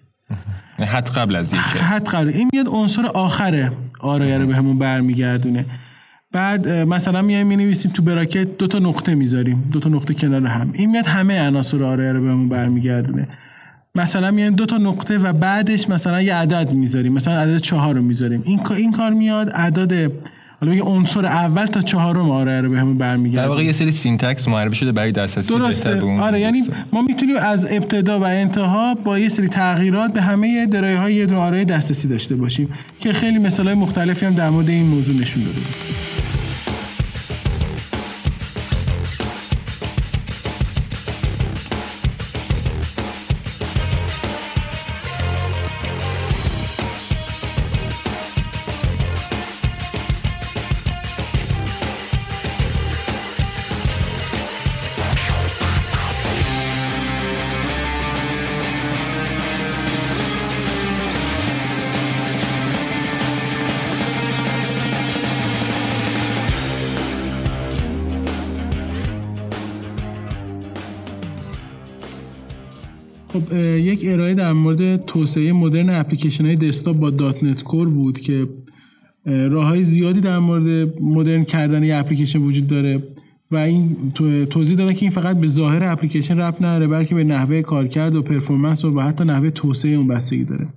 حد 0.78 1.08
قبل 1.10 1.36
از 1.36 1.54
یک. 1.54 1.60
حد 1.60 2.08
قبل. 2.08 2.28
این 2.28 2.50
میاد 2.52 2.66
عنصر 2.68 3.06
آخره. 3.06 3.70
آرایه 4.04 4.38
رو 4.38 4.46
بهمون 4.46 4.78
برمیگردونه. 4.78 5.66
بعد 6.32 6.68
مثلا 6.68 7.22
میایم 7.22 7.46
می 7.46 7.56
نویسیم 7.56 7.92
تو 7.92 8.02
bracket 8.02 8.58
دو 8.58 8.66
تا 8.66 8.78
نقطه 8.78 9.14
می‌ذاریم. 9.14 9.68
دو 9.72 9.80
تا 9.80 9.88
نقطه 9.88 10.14
کنار 10.14 10.46
هم. 10.46 10.70
این 10.72 10.90
میاد 10.90 11.06
همه 11.06 11.46
عناصر 11.46 11.84
آرایه 11.84 12.12
رو 12.12 12.24
بهمون 12.24 12.48
برمیگردونه. 12.48 13.28
مثلا 13.94 14.30
میایم 14.30 14.54
دو 14.54 14.66
تا 14.66 14.78
نقطه 14.78 15.18
و 15.18 15.32
بعدش 15.32 15.88
مثلا 15.88 16.22
یه 16.22 16.34
عدد 16.34 16.72
می‌ذاریم. 16.72 17.12
مثلا 17.12 17.34
عدد 17.34 17.58
چهار 17.58 17.94
رو 17.94 18.02
می‌ذاریم. 18.02 18.42
این 18.44 18.60
این 18.76 18.92
کار 18.92 19.12
میاد 19.12 19.50
عدد 19.50 20.12
حالا 20.64 20.76
میگه 20.76 20.84
عنصر 20.84 21.26
اول 21.26 21.66
تا 21.66 21.82
چهارم 21.82 22.30
آرایه 22.30 22.60
رو 22.60 22.70
بهمون 22.70 22.98
برمیگردونه 22.98 23.42
در 23.42 23.48
واقع 23.48 23.64
یه 23.64 23.72
سری 23.72 23.90
syntax 23.90 24.48
معرفی 24.48 24.76
شده 24.76 24.92
برای 24.92 25.12
دسترسی 25.12 25.54
درسته. 25.54 26.02
آره 26.02 26.40
یعنی 26.40 26.62
ما 26.92 27.02
می‌تونیم 27.02 27.36
از 27.36 27.66
ابتدا 27.70 28.20
و 28.20 28.24
انتها 28.24 28.94
با 28.94 29.18
یه 29.18 29.28
سری 29.28 29.48
تغییرات 29.48 30.12
به 30.12 30.22
همه 30.22 30.66
درایه 30.66 30.98
های 30.98 31.14
یه 31.14 31.34
آرای 31.34 31.64
دسترسی 31.64 32.08
داشته 32.08 32.36
باشیم 32.36 32.68
که 33.00 33.12
خیلی 33.12 33.38
مثال 33.38 33.66
های 33.66 33.74
مختلفی 33.74 34.26
هم 34.26 34.34
در 34.34 34.50
مورد 34.50 34.68
این 34.68 34.86
موضوع 34.86 35.14
نشون 35.14 35.44
داده. 35.44 35.62
مورد 74.64 75.04
توسعه 75.04 75.52
مدرن 75.52 75.90
اپلیکیشن 75.90 76.46
های 76.46 76.56
desktop 76.56 76.96
با 76.96 77.10
.NET 77.10 77.62
Core 77.62 77.88
بود 77.88 78.20
که 78.20 78.48
راه 79.26 79.66
های 79.66 79.82
زیادی 79.82 80.20
در 80.20 80.38
مورد 80.38 80.94
مدرن 81.00 81.44
کردن 81.44 81.82
یه 81.82 81.96
اپلیکیشن 81.96 82.38
وجود 82.38 82.66
داره 82.66 83.02
و 83.50 83.56
این 83.56 83.96
توضیح 84.50 84.78
دادن 84.78 84.92
که 84.92 85.02
این 85.02 85.10
فقط 85.10 85.40
به 85.40 85.46
ظاهر 85.46 85.84
اپلیکیشن 85.84 86.38
ربط 86.38 86.62
نداره 86.62 86.86
بلکه 86.86 87.14
به 87.14 87.24
نحوه 87.24 87.62
کارکرد 87.62 88.14
و 88.14 88.22
performance 88.22 88.84
و 88.84 89.00
حتی 89.00 89.24
نحوه 89.24 89.50
توسعه 89.50 89.92
اون 89.92 90.08
بستگی 90.08 90.44
داره. 90.44 90.68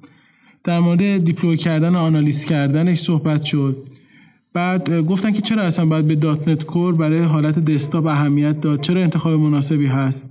در 0.63 0.79
مورد 0.79 1.17
deploy 1.17 1.57
کردن 1.57 1.95
و 1.95 1.97
analyze 1.97 2.45
کردنش 2.45 2.99
صحبت 2.99 3.43
شد. 3.43 3.77
بعد 4.53 4.99
گفتن 4.99 5.31
که 5.31 5.41
چرا 5.41 5.61
اصلا 5.61 5.85
باید 5.85 6.07
به 6.07 6.15
.NET 6.15 6.63
Core 6.63 6.95
برای 6.95 7.19
حالت 7.19 7.65
desktop 7.65 8.05
اهمیت 8.05 8.61
داد؟ 8.61 8.81
چرا 8.81 9.01
انتخاب 9.01 9.39
مناسبی 9.39 9.85
هست؟ 9.85 10.29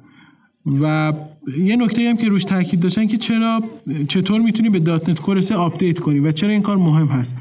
و 0.80 1.12
یه 1.58 1.76
نکته 1.76 2.08
هم 2.10 2.16
که 2.16 2.28
روش 2.28 2.44
تاکید 2.44 2.80
داشتن 2.80 3.06
که 3.06 3.16
چرا 3.16 3.62
چطور 4.08 4.40
می‌تونی 4.40 4.68
به 4.70 4.78
.NET 4.78 5.20
Core 5.20 5.40
update 5.56 5.98
کنی 5.98 6.20
و 6.20 6.32
چرا 6.32 6.50
این 6.50 6.62
کار 6.62 6.76
مهم 6.76 7.06
هست؟ 7.06 7.36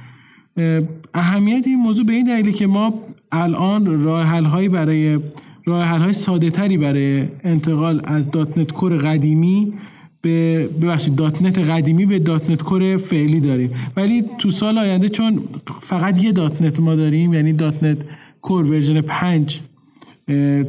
اهمیت 1.13 1.67
این 1.67 1.75
موضوع 1.75 2.05
به 2.05 2.13
این 2.13 2.25
دلیله 2.25 2.51
که 2.51 2.67
ما 2.67 2.93
الان 3.31 4.03
راه 4.03 4.23
حل 4.23 4.43
هایی 4.43 4.69
برای 4.69 5.19
راه 5.65 5.83
حل 5.83 5.99
های 5.99 6.13
ساده 6.13 6.49
تری 6.49 6.77
برای 6.77 7.27
انتقال 7.43 8.01
از 8.03 8.31
.NET 8.31 8.71
Core 8.71 8.97
قدیمی 8.97 9.73
به 10.21 10.69
ببخشید 10.81 11.15
.NET 11.15 11.59
قدیمی 11.59 12.05
به 12.05 12.19
.NET 12.19 12.63
Core 12.63 12.97
فعلی 12.97 13.39
داریم. 13.39 13.71
ولی 13.97 14.23
تو 14.37 14.51
سال 14.51 14.77
آینده 14.77 15.09
چون 15.09 15.39
فقط 15.81 16.23
یه 16.23 16.31
.NET 16.31 16.79
ما 16.79 16.95
داریم 16.95 17.33
یعنی 17.33 17.53
.NET 17.53 17.97
Core 18.41 18.71
version 18.71 19.01
5 19.01 19.61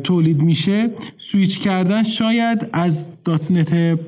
تولید 0.04 0.42
میشه. 0.42 0.90
سویچ 1.16 1.60
کردن 1.60 2.02
شاید 2.02 2.68
از 2.72 3.06
.NET 3.24 3.98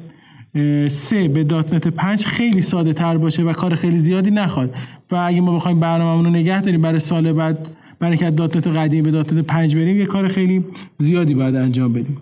3 0.88 1.28
به 1.28 1.44
.NET 1.44 1.88
5 1.88 2.24
خیلی 2.24 2.62
ساده 2.62 2.92
تر 2.92 3.16
باشه 3.18 3.42
و 3.42 3.52
کار 3.52 3.74
خیلی 3.74 3.98
زیادی 3.98 4.30
نخواد. 4.30 4.74
و 5.10 5.16
اگه 5.16 5.40
ما 5.40 5.56
بخوایم 5.56 5.80
برنامه‌مون 5.80 6.24
رو 6.24 6.30
نگه 6.30 6.62
داریم 6.62 6.82
برای 6.82 6.98
سال 6.98 7.32
بعد 7.32 7.70
برای 7.98 8.16
که 8.16 8.30
.NET 8.30 8.66
قدیم 8.66 9.04
به 9.04 9.10
.NET 9.10 9.44
5 9.44 9.76
بریم 9.76 9.98
یه 9.98 10.06
کار 10.06 10.28
خیلی 10.28 10.64
زیادی 10.96 11.34
باید 11.34 11.54
انجام 11.56 11.92
بدیم. 11.92 12.16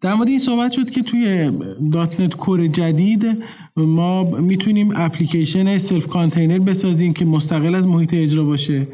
در 0.00 0.14
مورد 0.14 0.28
این 0.28 0.38
صحبت 0.38 0.72
شد 0.72 0.90
که 0.90 1.02
توی 1.02 1.52
.NET 1.92 2.34
Core 2.34 2.66
جدید 2.66 3.26
ما 3.76 4.24
می‌تونیم 4.40 4.90
application 4.96 5.78
self-contained 5.78 6.58
بسازیم 6.58 7.12
که 7.12 7.24
مستقل 7.24 7.74
از 7.74 7.86
محیط 7.86 8.14
اجرا 8.14 8.44
باشه. 8.44 8.88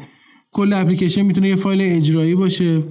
کل 0.51 0.73
اپلیکیشن 0.73 1.21
می‌تونه 1.21 1.47
یه 1.47 1.55
فایل 1.55 1.81
اجرایی 1.81 2.35
باشه. 2.35 2.81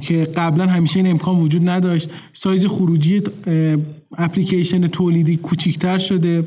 که 0.00 0.24
قبلا 0.36 0.66
همیشه 0.66 0.96
این 0.96 1.10
امکان 1.10 1.38
وجود 1.38 1.68
نداشت. 1.68 2.10
سایز 2.32 2.66
خروجی 2.66 3.22
اپلیکیشن 4.18 4.86
تولیدی 4.86 5.36
کوچیکتر 5.36 5.98
شده 5.98 6.46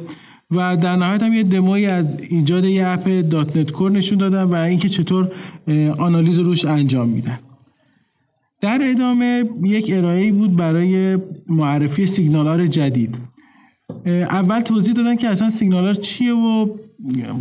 و 0.52 0.78
در 0.78 0.95
نهایت 0.95 1.24
هم 1.24 1.34
یه 1.34 1.43
دموی 1.43 1.86
از 1.86 2.17
ایجاد 2.30 2.65
یه 2.65 2.88
app 2.88 3.08
.NET 3.10 3.71
Core 3.71 3.91
نشون 3.91 4.17
دادن 4.17 4.43
و 4.43 4.56
اینکه 4.56 4.89
چطور 4.89 5.32
analyze 5.97 6.39
روش 6.39 6.65
انجام 6.65 7.10
میدن. 7.10 7.39
در 8.62 8.80
ادامه 8.82 9.43
یک 9.63 9.91
ارائه 9.93 10.32
بود 10.32 10.56
برای 10.56 11.17
معرفی 11.48 12.06
SignalR 12.05 12.67
جدید. 12.67 13.19
اول 14.32 14.60
توضیح 14.60 14.93
دادن 14.93 15.15
که 15.15 15.28
اصلا 15.28 15.50
SignalR 15.49 15.93
چیه 15.93 16.34
و 16.34 16.67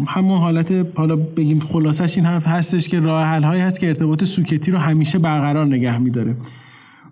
همون 0.06 0.38
حالت 0.38 0.86
حالا 0.94 1.16
بگیم 1.16 1.60
خلاصش 1.60 2.16
این 2.16 2.26
حرف 2.26 2.46
هستش 2.46 2.88
که 2.88 3.00
راه 3.00 3.24
حل 3.24 3.42
هایی 3.42 3.60
هست 3.60 3.80
که 3.80 3.88
ارتباط 3.88 4.24
socket 4.24 4.64
ی 4.64 4.70
رو 4.70 4.78
همیشه 4.78 5.18
برقرار 5.18 5.66
نگه 5.66 5.98
میداره. 5.98 6.36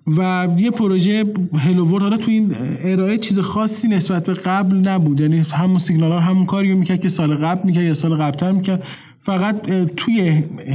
و 0.07 0.49
یه 0.57 0.71
پروژه 0.71 1.25
hello 1.59 1.87
world 1.87 2.03
حالا 2.03 2.17
تو 2.17 2.31
این 2.31 2.55
ارائه 2.85 3.19
چیز 3.19 3.39
خاصی 3.39 3.89
نسبت 3.89 4.25
به 4.25 4.35
قبل 4.35 4.77
نبود. 4.77 5.21
یعنی 5.21 5.39
همون 5.39 5.79
SignalR 5.79 6.21
همون 6.21 6.47
کاری 6.47 6.73
رو 6.73 6.79
می‌کرد 6.79 7.01
که 7.01 7.09
سال 7.09 7.35
قبل 7.35 7.61
می‌کرد 7.65 7.85
یا 7.85 7.95
سال 7.95 8.15
قبلتر 8.15 8.53
می‌کرد. 8.53 8.83
فقط 9.25 9.71
توی 9.97 10.21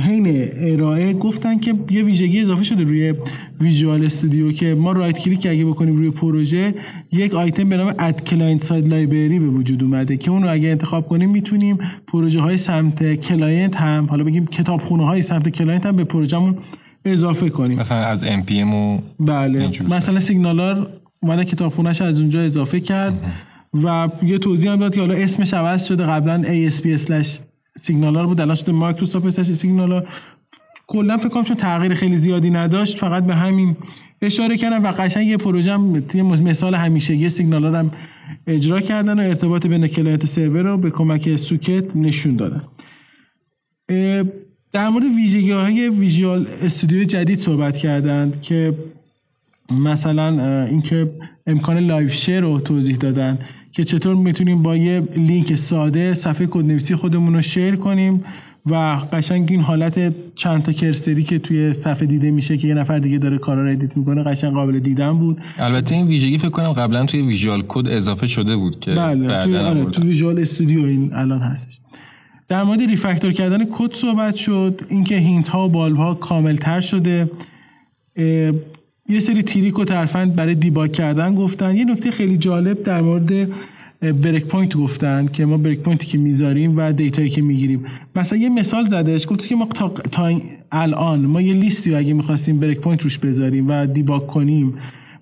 حین 0.05 0.49
ارائه 0.53 1.13
گفتن 1.13 1.59
که 1.59 1.73
یه 1.89 2.03
ویژگی 2.03 2.41
اضافه 2.41 2.63
شده 2.63 2.83
روی 2.83 3.13
Visual 3.61 4.05
Studio 4.05 4.51
که 4.51 4.75
ما 4.75 4.91
right 4.91 5.19
click 5.19 5.47
اگه 5.49 5.65
بکنیم 5.65 5.95
روی 5.95 6.09
پروژه 6.09 6.73
یک 7.11 7.33
آیتم 7.33 7.69
به 7.69 7.77
نام 7.77 7.93
Add 7.99 8.23
Client-Side 8.23 8.87
Library 8.87 9.39
به 9.39 9.47
وجود 9.47 9.83
اومده 9.83 10.17
که 10.17 10.31
اون 10.31 10.43
رو 10.43 10.51
اگه 10.51 10.69
انتخاب 10.69 11.07
کنیم 11.07 11.29
می‌تونیم 11.29 11.77
پروژه 12.07 12.41
های 12.41 12.57
سمت 12.57 13.15
client 13.15 13.75
هم 13.75 14.05
حالا 14.09 14.23
بگیم 14.23 14.45
کتابخونه 14.45 15.05
های 15.05 15.21
سمت 15.21 15.49
client 15.49 15.85
هم 15.85 15.95
به 15.95 16.03
پروژهمون 16.03 16.57
اضافه 17.05 17.49
کنیم. 17.49 17.79
مثلا 17.79 17.97
از 17.97 18.23
ام 18.23 18.73
و 18.73 18.99
بله. 19.19 19.71
مثلا 19.89 20.19
SignalR 20.19 20.89
اومده 21.19 21.45
کتابخونهش 21.45 22.01
از 22.01 22.21
اونجا 22.21 22.41
اضافه 22.41 22.79
کرد 22.79 23.13
و 23.83 24.09
یه 24.23 24.37
توضیح 24.37 24.71
هم 24.71 24.79
داد 24.79 24.95
که 24.95 24.99
حالا 24.99 25.15
اسمش 25.15 25.53
عوض 25.53 25.85
شده 25.85 26.03
قبلا 26.03 26.43
ASP 27.77 27.81
SignalR 27.81 28.27
بود. 28.27 28.41
الان 28.41 28.55
شده 28.55 28.71
مایکروسافت 28.71 29.25
استش 29.25 29.51
SignalR 29.51 30.07
کلا 30.87 31.17
فکر 31.17 31.29
کنم 31.29 31.43
چون 31.43 31.57
تغییر 31.57 31.93
خیلی 31.93 32.17
زیادی 32.17 32.49
نداشت 32.49 32.97
فقط 32.97 33.23
به 33.23 33.35
همین 33.35 33.77
اشاره 34.21 34.57
کردم 34.57 34.83
و 34.83 34.91
قشنگ 34.91 35.27
یه 35.27 35.37
پروژه 35.37 35.77
مثال 35.77 36.75
همیشگی 36.75 37.29
SignalR 37.29 37.75
هم 37.75 37.91
اجرا 38.47 38.81
کردن 38.81 39.19
و 39.19 39.21
ارتباط 39.21 39.67
بین 39.67 39.87
client 39.87 40.23
و 40.23 40.27
سرور 40.27 40.61
رو 40.61 40.77
به 40.77 40.89
کمک 40.89 41.35
socket 41.35 41.95
نشون 41.95 42.35
دادن. 42.35 42.63
در 44.73 44.89
مورد 44.89 45.05
ویژگی 45.05 45.51
های 45.51 45.89
Visual 45.89 46.47
Studio 46.61 47.03
جدید 47.03 47.39
صحبت 47.39 47.77
کردند 47.77 48.41
که 48.41 48.73
مثلا 49.71 50.63
اینکه 50.65 51.11
امکان 51.47 51.77
Live 51.77 52.09
Share 52.09 52.39
رو 52.39 52.59
توضیح 52.59 52.95
دادن. 52.95 53.39
که 53.77 53.83
چطور 53.83 54.15
می‌تونیم 54.15 54.61
با 54.61 54.77
یه 54.77 55.07
لینک 55.17 55.55
ساده 55.55 56.13
صفحه 56.13 56.47
کدنویسی 56.47 56.95
خودمون 56.95 57.33
رو 57.33 57.41
share 57.41 57.75
کنیم 57.75 58.23
و 58.65 58.99
قشنگ 59.13 59.51
این 59.51 59.59
حالت 59.59 60.13
چند 60.35 60.63
تا 60.63 60.71
cursor 60.71 61.16
ی 61.16 61.23
که 61.23 61.39
توی 61.39 61.73
صفحه 61.73 62.05
دیده 62.05 62.31
میشه 62.31 62.57
که 62.57 62.67
یه 62.67 62.73
نفر 62.73 62.99
دیگه 62.99 63.17
داره 63.17 63.37
کارا 63.37 63.63
رو 63.63 63.71
edit 63.71 63.97
می‌کنه 63.97 64.23
قشنگ 64.23 64.53
قابل 64.53 64.79
دیدن 64.79 65.17
بود. 65.17 65.41
البته 65.57 65.95
این 65.95 66.07
ویژگی 66.07 66.37
فکر 66.37 66.49
کنم 66.49 66.73
قبلا 66.73 67.05
توی 67.05 67.21
Visual 67.21 67.63
Code 67.67 67.87
اضافه 67.87 68.27
شده 68.27 68.55
بود 68.55 68.79
که 68.79 68.91
بله 68.91 69.39
توی 69.39 69.57
آره 69.57 69.85
تو 69.85 70.01
Visual 70.01 70.39
Studio 70.39 70.85
این 70.85 71.13
الان 71.13 71.39
هستش. 71.39 71.79
در 72.47 72.63
مورد 72.63 72.81
refactor 72.81 73.31
کردن 73.31 73.65
کد 73.71 73.93
صحبت 73.93 74.35
شد 74.35 74.81
اینکه 74.89 75.17
hint 75.17 75.47
ها 75.47 75.65
و 75.65 75.71
bulb 75.71 75.97
ها 75.97 76.13
کامل 76.13 76.55
تر 76.55 76.79
شده 76.79 77.31
یه 79.09 79.19
سری 79.19 79.43
trick 79.43 79.79
و 79.79 79.85
ترفند 79.85 80.35
برای 80.35 80.55
debug 80.55 80.91
کردن 80.91 81.35
گفتن. 81.35 81.77
یه 81.77 81.85
نکته 81.85 82.11
خیلی 82.11 82.37
جالب 82.37 82.83
در 82.83 83.01
مورد 83.01 83.49
breakpoint 84.01 84.77
گفتن 84.77 85.27
که 85.33 85.45
ما 85.45 85.57
breakpoint 85.57 85.79
ی 85.79 86.05
که 86.05 86.17
می‌ذاریم 86.17 86.77
و 86.77 86.91
data 86.91 87.17
یی 87.17 87.29
که 87.29 87.41
می‌گیریم. 87.41 87.85
مثلا 88.15 88.39
یه 88.39 88.49
مثال 88.49 88.85
زدش 88.85 89.27
گفت 89.27 89.47
که 89.47 89.55
ما 89.55 89.65
تا, 89.65 89.89
تا 89.89 90.41
الان 90.71 91.19
ما 91.19 91.41
یه 91.41 91.53
لیستی 91.53 91.95
اگه 91.95 92.13
می‌خواستیم 92.13 92.59
breakpoint 92.59 93.03
روش 93.03 93.17
بذاریم 93.17 93.65
و 93.67 93.85
debug 93.85 94.27
کنیم 94.27 94.73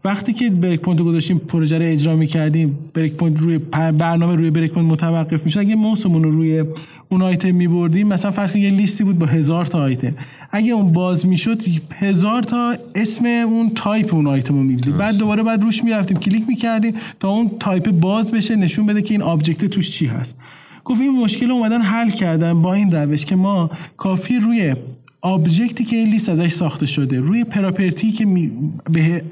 وقتی 0.05 0.33
که 0.33 0.49
breakpoint 0.49 0.99
رو 0.99 1.05
گذاشتیم 1.05 1.37
پروژه 1.37 1.77
رو 1.77 1.85
اجرا 1.85 2.15
می‌کردیم 2.15 2.77
breakpoint 2.93 3.39
روی 3.39 3.57
برنامه 3.97 4.35
روی 4.35 4.49
breakpoint 4.49 4.91
متوقف 4.91 5.45
میشه 5.45 5.59
اگه 5.59 5.75
موسمون 5.75 6.23
رو 6.23 6.31
روی 6.31 6.63
اون 7.09 7.21
آیتم 7.21 7.51
میبردیم 7.51 8.07
مثلا 8.07 8.31
فرض 8.31 8.55
یه 8.55 8.69
لیستی 8.69 9.03
بود 9.03 9.19
با 9.19 9.25
هزار 9.25 9.65
تا 9.65 9.79
آیتم 9.79 10.13
اگه 10.55 10.73
اون 10.73 10.91
باز 10.91 11.25
می‌شد 11.25 11.61
هزار 11.93 12.43
تا 12.43 12.75
اسم 12.95 13.25
اون 13.25 13.71
تایپ 13.75 14.13
اون 14.13 14.27
آیتم 14.27 14.53
رو 14.53 14.63
می‌دید 14.63 14.97
بعد 14.97 15.17
دوباره 15.17 15.43
بعد 15.43 15.63
روش 15.63 15.83
می‌رفتیم 15.83 16.17
کلیک 16.17 16.43
می‌کردیم 16.47 16.95
تا 17.19 17.29
اون 17.29 17.51
تایپ 17.59 17.91
باز 17.91 18.31
بشه 18.31 18.55
نشون 18.55 18.85
بده 18.85 19.01
که 19.01 19.13
این 19.13 19.21
object 19.21 19.65
توش 19.65 19.89
چی 19.91 20.05
هست. 20.05 20.35
گفت 20.85 21.01
این 21.01 21.23
مشکل 21.23 21.51
اومدن 21.51 21.81
حل 21.81 22.09
کردن 22.09 22.61
با 22.61 22.73
این 22.73 22.91
روش 22.91 23.25
که 23.25 23.35
ما 23.35 23.69
کافی 23.97 24.39
روی 24.39 24.75
object 25.21 25.74
ی 25.74 25.83
که 25.83 25.95
این 25.95 26.09
لیست 26.09 26.29
ازش 26.29 26.51
ساخته 26.51 26.85
شده 26.85 27.19
روی 27.19 27.43
property 27.43 28.11
که 28.11 28.51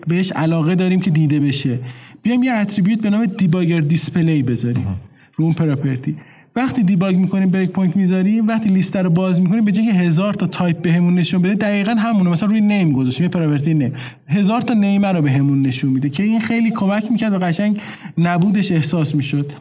بهش 0.07 0.31
علاقه 0.31 0.75
داریم 0.75 0.99
که 0.99 1.11
دیده 1.11 1.39
بشه 1.39 1.79
بیام 2.23 2.43
یه 2.43 2.51
attribute 2.51 3.01
به 3.01 3.09
نام 3.09 3.25
DebuggerDisplay 3.25 4.43
بذاریم. 4.43 4.87
رو 5.35 5.45
اون 5.45 5.53
property. 5.53 6.15
وقتی 6.55 6.83
debug 6.83 7.15
می‌کنیم 7.15 7.49
breakpoint 7.49 7.95
می‌ذاریم 7.95 8.47
وقتی 8.47 8.69
لیست 8.69 8.95
رو 8.95 9.09
باز 9.09 9.41
می‌کنیم 9.41 9.65
به 9.65 9.71
جای 9.71 9.89
هزار 9.89 10.33
تا 10.33 10.47
تایپ 10.47 10.81
بهمون 10.81 11.15
نشون 11.15 11.41
بده 11.41 11.53
دقیقا 11.53 11.91
همونه. 11.91 12.29
مثلا 12.29 12.49
روی 12.49 12.61
name 12.61 12.91
گذاشتیم 12.91 13.23
یه 13.23 13.29
property 13.29 13.73
name. 13.73 13.93
هزار 14.27 14.61
تا 14.61 14.73
name 14.73 15.05
رو 15.05 15.21
بهمون 15.21 15.61
نشون 15.61 15.89
میده 15.89 16.09
که 16.09 16.23
این 16.23 16.39
خیلی 16.39 16.71
کمک 16.71 17.11
می‌کرد 17.11 17.33
و 17.33 17.39
قشنگ 17.39 17.81
نبودش 18.17 18.71
احساس 18.71 19.15
می‌شد. 19.15 19.51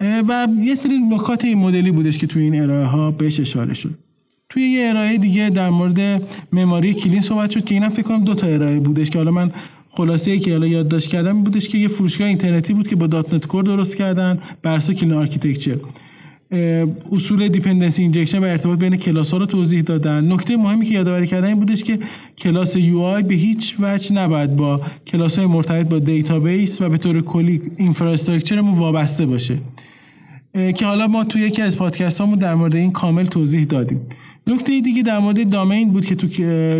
و 0.00 0.48
یه 0.62 0.74
سری 0.74 0.98
نکات 0.98 1.44
این 1.44 1.58
مدلی 1.58 1.90
بودش 1.90 2.18
که 2.18 2.26
توی 2.26 2.42
این 2.42 2.62
ارائه 2.62 2.86
ها 2.86 3.10
بهش 3.10 3.40
اشاره 3.40 3.74
شد. 3.74 3.94
توی 4.48 4.62
یه 4.62 4.88
ارائه 4.88 5.18
دیگه 5.18 5.50
در 5.50 5.70
مورد 5.70 6.22
معماری 6.52 6.94
clean 6.94 7.20
صحبت 7.20 7.50
شد 7.50 7.64
که 7.64 7.74
اینم 7.74 7.88
فکر 7.88 8.02
کنم 8.02 8.24
دو 8.24 8.34
تا 8.34 8.46
ارائه 8.46 8.80
بودش 8.80 9.10
که 9.10 9.18
حالا 9.18 9.30
من 9.30 9.50
خلاصه 9.90 10.30
ای 10.30 10.38
که 10.38 10.52
حالا 10.52 10.66
یادداشت 10.66 11.08
کردم 11.08 11.42
بودش 11.42 11.68
که 11.68 11.78
یه 11.78 11.88
فروشگاه 11.88 12.28
اینترنتی 12.28 12.72
بود 12.72 12.88
که 12.88 12.96
با 12.96 13.06
.NET 13.06 13.46
Core 13.46 13.64
درست 13.64 13.96
کردن 13.96 14.38
بر 14.62 14.74
اساس 14.74 14.96
clean 14.96 15.12
architecture. 15.12 15.76
اصول 17.12 17.48
dependency 17.48 18.02
injection 18.02 18.38
و 18.38 18.44
ارتباط 18.44 18.78
بین 18.78 18.96
کلاس 18.96 19.32
ها 19.32 19.38
رو 19.38 19.46
توضیح 19.46 19.82
دادن. 19.82 20.32
نکته 20.32 20.56
مهمی 20.56 20.86
که 20.86 20.94
یادآوری 20.94 21.26
کردن 21.26 21.46
این 21.48 21.58
بودش 21.58 21.82
که 21.82 21.98
کلاس 22.38 22.76
UI 22.76 23.22
به 23.22 23.34
هیچ 23.34 23.76
وجه 23.80 24.12
نباید 24.12 24.56
با 24.56 24.80
کلاس 25.06 25.38
های 25.38 25.46
مرتبط 25.46 25.86
با 25.88 25.98
دیتابیس 25.98 26.80
و 26.80 26.88
به 26.88 26.98
طور 26.98 27.20
کلی 27.20 27.62
infrastructure 27.76 28.60
مون 28.60 28.78
وابسته 28.78 29.26
باشه. 29.26 29.58
که 30.76 30.86
حالا 30.86 31.06
ما 31.06 31.24
توی 31.24 31.42
یکی 31.42 31.62
از 31.62 31.76
پادکست 31.76 32.20
هامون 32.20 32.38
در 32.38 32.54
مورد 32.54 32.76
این 32.76 32.92
کامل 32.92 33.24
توضیح 33.24 33.64
دادیم. 33.64 34.00
نکته 34.48 34.80
دیگه 34.80 35.02
در 35.02 35.18
مورد 35.18 35.50
domain 35.50 35.90
بود 35.90 36.06
که 36.06 36.14
تو 36.14 36.26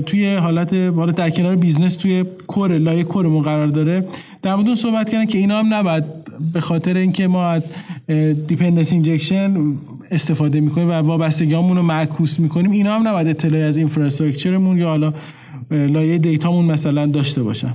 توی 0.01 0.35
حالت 0.35 0.75
حالا 0.75 1.13
در 1.13 1.31
کنار 1.31 1.57
business 1.57 1.97
توی 1.97 2.25
core 2.47 2.79
لایه 2.79 3.05
core 3.05 3.26
مون 3.26 3.43
قرار 3.43 3.67
داره. 3.67 4.09
در 4.43 4.55
مورد 4.55 4.67
اون 4.67 4.77
صحبت 4.77 5.11
کردن 5.11 5.27
که 5.27 5.39
اینا 5.39 5.59
هم 5.59 5.75
نباید 5.75 6.05
به 6.53 6.61
خاطر 6.61 6.97
اینکه 6.97 7.27
ما 7.27 7.49
از 7.49 7.63
dependency 8.47 8.93
injection 8.93 9.75
استفاده 10.11 10.61
می‌کنیم 10.61 10.89
و 10.89 10.93
وابستگیامون 10.93 11.77
رو 11.77 11.83
معکوس 11.83 12.41
می‌کنیم 12.41 12.71
اینا 12.71 12.95
هم 12.95 13.09
نباید 13.09 13.29
اطلاعی 13.29 13.65
از 13.65 13.77
infrastructure 13.77 14.61
مون 14.61 14.79
یا 14.79 14.89
حالا 14.89 15.13
لایه 15.71 16.19
data 16.19 16.45
مون 16.45 16.65
مثلا 16.65 17.07
داشته 17.07 17.43
باشن. 17.43 17.75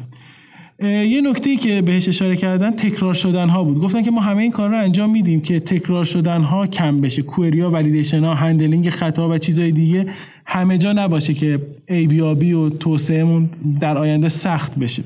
یه 0.81 1.21
نکته 1.21 1.55
که 1.55 1.81
بهش 1.81 2.07
اشاره 2.07 2.35
کردن 2.35 2.71
تکرار 2.71 3.13
شدن 3.13 3.49
ها 3.49 3.63
بود. 3.63 3.79
گفتن 3.79 4.01
که 4.01 4.11
ما 4.11 4.21
همه 4.21 4.41
این 4.41 4.51
کار 4.51 4.69
رو 4.69 4.77
انجام 4.77 5.09
میدیم 5.09 5.41
که 5.41 5.59
تکرار 5.59 6.03
شدن 6.03 6.41
ها 6.41 6.67
کم 6.67 7.01
بشه. 7.01 7.21
query 7.21 7.71
یا 7.71 7.76
validation 7.76 8.23
ها 8.23 8.33
handling 8.33 8.89
خطا 8.89 9.29
و 9.29 9.37
چیزای 9.37 9.71
دیگه 9.71 10.05
همه 10.45 10.77
جا 10.77 10.93
نباشه 10.93 11.33
که 11.33 11.61
ای 11.87 12.07
بی 12.07 12.21
آبی 12.21 12.53
و 12.53 12.69
توسعهمون 12.69 13.49
در 13.79 13.97
آینده 13.97 14.29
سخت 14.29 14.79
بشه. 14.79 15.03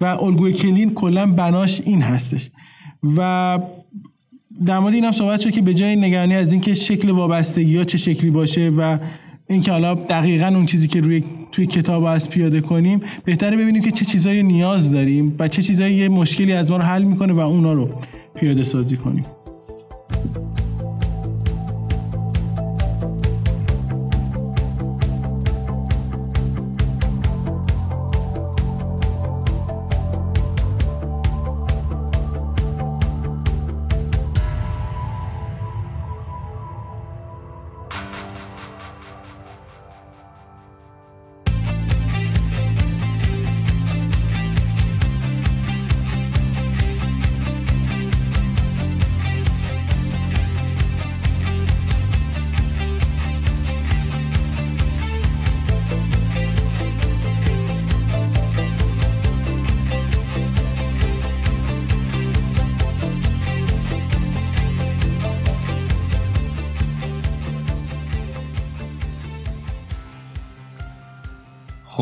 و 0.00 0.04
الگوی 0.04 0.52
کلین 0.52 0.94
کلا 0.94 1.26
بناش 1.26 1.80
این 1.84 2.02
هستش. 2.02 2.50
و 3.16 3.58
در 4.66 4.78
مورد 4.78 4.94
این 4.94 5.04
هم 5.04 5.12
صحبت 5.12 5.40
شد 5.40 5.50
که 5.50 5.62
به 5.62 5.74
جای 5.74 5.96
نگرانی 5.96 6.34
از 6.34 6.52
اینکه 6.52 6.74
شکل 6.74 7.10
وابستگی 7.10 7.76
ها 7.76 7.84
چه 7.84 7.98
شکلی 7.98 8.30
باشه 8.30 8.72
و 8.76 8.98
اینکه 9.48 9.72
حالا 9.72 9.94
دقیقا 9.94 10.46
اون 10.46 10.66
چیزی 10.66 10.88
که 10.88 11.00
روی 11.00 11.24
توی 11.52 11.66
کتاب 11.66 12.04
از 12.04 12.30
پیاده 12.30 12.60
کنیم 12.60 13.00
بهتره 13.24 13.56
ببینیم 13.56 13.82
که 13.82 13.90
چه 13.90 14.04
چیزایی 14.04 14.42
نیاز 14.42 14.90
داریم 14.90 15.34
و 15.38 15.48
چه 15.48 15.62
چیزایی 15.62 15.94
یه 15.94 16.08
مشکلی 16.08 16.52
از 16.52 16.70
ما 16.70 16.76
رو 16.76 16.82
حل 16.82 17.02
می‌کنه 17.02 17.32
و 17.32 17.38
اونا 17.38 17.72
رو 17.72 17.90
پیاده 18.34 18.62
سازی 18.62 18.96
کنیم. 18.96 19.24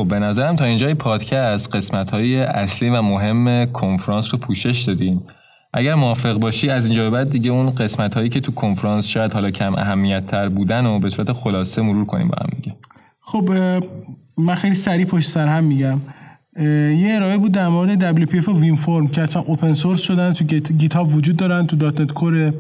خب 0.05 0.11
به 0.11 0.19
نظرم 0.19 0.57
تا 0.57 0.65
اینجای 0.65 0.95
پادکست 0.95 1.77
قسمت 1.77 2.11
های 2.11 2.41
اصلی 2.41 2.89
و 2.89 3.03
مهم 3.03 3.67
کنفرانس 3.67 4.35
رو 4.35 4.39
پوشش 4.39 4.83
دادیم 4.83 5.23
اگر 5.73 5.95
موافق 5.95 6.39
باشی 6.39 6.71
از 6.71 6.87
اینجا 6.87 7.11
بعد 7.11 7.31
دیگه 7.31 7.51
اون 7.51 7.71
قسمت 7.71 8.15
هایی 8.15 8.29
که 8.29 8.41
تو 8.41 8.53
کنفرانس 8.53 9.07
شاید 9.07 9.33
حالا 9.33 9.51
کم 9.51 9.75
اهمیت 9.75 10.27
تر 10.27 10.49
بودن 10.49 10.87
و 10.87 10.99
به 10.99 11.11
صورت 11.11 11.33
خلاصه 11.33 11.83
مرور 11.83 12.05
کنیم 12.05 12.29
با 12.29 12.35
هم 12.41 12.51
دیگه. 12.57 12.77
خب 13.21 13.51
من 14.39 14.55
خیلی 14.55 14.75
سریع 14.75 15.07
پشت 15.07 15.29
سر 15.29 15.47
هم 15.47 15.65
میگم. 15.65 16.01
یه 17.01 17.15
ارائه 17.15 17.39
بود 17.39 17.53
در 17.53 17.69
مورد 17.69 18.25
WPF 18.25 18.49
و 18.49 18.77
WinForm 18.77 19.09
که 19.09 19.23
اصلا 19.23 19.43
open 19.43 19.73
source 19.73 20.01
شدن 20.01 20.33
تو 20.33 20.45
GitHub 20.45 21.15
وجود 21.15 21.37
دارن 21.37 21.67
تو 21.67 21.77
.NET 21.77 22.13
Core 22.13 22.55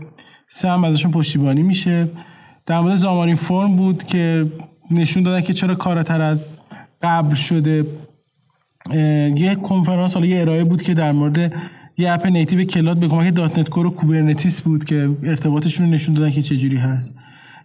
سه 0.49 0.69
هم 0.69 0.85
ازشون 0.85 1.11
پشتیبانی 1.11 1.63
میشه. 1.63 2.09
در 2.67 2.81
مورد 2.81 2.95
Xamarin 2.95 3.37
Form 3.37 3.77
بود 3.77 4.05
که 4.05 4.47
نشون 4.91 5.23
دادن 5.23 5.41
که 5.41 5.53
چرا 5.53 5.75
کاراتر 5.75 6.23
از 6.23 6.49
قبل 7.05 7.35
شده. 7.35 7.87
یه 9.37 9.55
کنفرانس 9.55 10.15
حالا 10.15 10.27
یه 10.27 10.41
ارائه 10.41 10.65
بود 10.65 10.83
که 10.83 10.95
در 10.95 11.13
مورد 11.13 11.53
یه 11.99 12.13
app 12.13 12.27
native 12.27 12.65
cloud 12.65 12.97
به 12.97 13.09
کمک 13.09 13.35
.NET 13.35 13.69
Core 13.69 13.87
و 13.87 13.91
Kubernetes 13.91 14.61
بود 14.61 14.85
که 14.85 15.11
ارتباطشون 15.23 15.87
رو 15.87 15.93
نشون 15.93 16.15
دادن 16.15 16.31
که 16.31 16.43
چجوری 16.43 16.77
هست. 16.77 17.15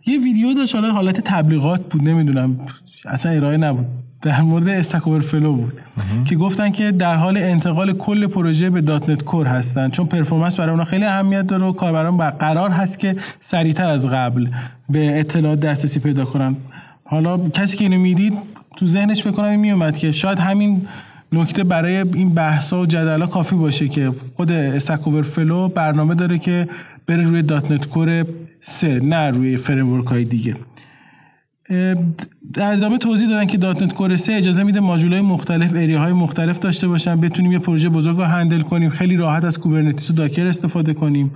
یه 0.06 0.20
ویدیو 0.20 0.54
داشت 0.54 0.76
حالا 0.76 0.92
حالت 0.92 1.20
تبلیغات 1.20 1.90
بود 1.90 2.10
نمی‌دونم 2.10 2.60
اصلا 3.06 3.32
ارائه 3.32 3.58
نبود. 3.58 3.86
در 4.22 4.42
مورد 4.42 4.70
Stack 4.70 5.20
Overflow 5.20 5.54
بود. 5.54 5.74
که 6.26 6.36
گفتن 6.36 6.70
که 6.70 6.92
در 6.92 7.16
حال 7.16 7.38
انتقال 7.38 7.94
کل 7.94 8.28
پروژه 8.28 8.70
به 8.70 8.82
.NET 8.82 9.24
Core 9.24 9.48
هستن. 9.48 9.90
چون 9.90 10.06
performance 10.06 10.60
برای 10.60 10.72
اونا 10.72 10.84
خیلی 10.84 11.06
اهمیت 11.06 11.48
داره 11.48 11.66
و 11.66 11.72
کاربران 11.72 12.18
قرار 12.30 12.70
هست 12.70 13.00
که 13.00 13.16
سریعتر 13.40 13.88
از 13.90 14.08
قبل 14.08 14.48
به 14.90 15.20
اطلاعات 15.20 15.60
دسترسی 15.60 16.00
پیدا 16.00 16.26
کنن. 16.26 16.56
حالا 17.04 17.50
کسی 17.50 17.78
که 17.78 17.84
اینو 17.84 18.00
می‌دید 18.00 18.34
تو 18.78 18.88
ذهنش 18.88 19.22
فکر 19.22 19.32
کنم 19.32 19.60
میومد 19.60 19.98
که 19.98 20.12
شاید 20.12 20.40
همین 20.40 20.88
نکته 21.32 21.64
برای 21.64 21.98
این 21.98 22.34
بحثا 22.34 22.82
و 22.82 22.86
جدلا 22.86 23.28
کافی 23.28 23.56
باشه 23.56 23.88
که 23.88 24.12
خود 24.36 24.52
استک 24.52 25.22
فلو 25.22 25.68
برنامه 25.68 26.16
داره 26.16 26.38
که 26.38 26.68
بره 27.08 27.24
روی 27.24 27.42
دات 27.42 27.72
نت 27.72 27.86
کور 27.86 28.26
3 28.62 29.00
نه 29.00 29.30
روی 29.30 29.58
فریم 29.58 30.02
های 30.02 30.26
دیگه 30.26 30.56
در 32.54 32.74
ادامه 32.74 32.98
توضیح 32.98 33.30
دادن 33.30 33.46
که 33.46 33.58
دات 33.58 33.84
نت 33.84 33.94
کور 33.94 34.16
3 34.16 34.34
اجازه 34.34 34.64
میده 34.64 34.82
های 34.82 35.22
مختلف 35.22 35.74
های 35.76 36.14
مختلف 36.14 36.60
داشته 36.60 36.88
باشن 36.88 37.20
بتونیم 37.20 37.52
یه 37.52 37.60
پروژه 37.60 37.90
بزرگ 37.90 38.18
رو 38.18 38.24
هندل 38.24 38.62
کنیم 38.62 38.90
خیلی 38.90 39.18
راحت 39.18 39.44
از 39.44 39.60
کوبرنتیس 39.60 40.10
و 40.10 40.14
داکر 40.14 40.48
استفاده 40.48 40.94
کنیم. 40.94 41.32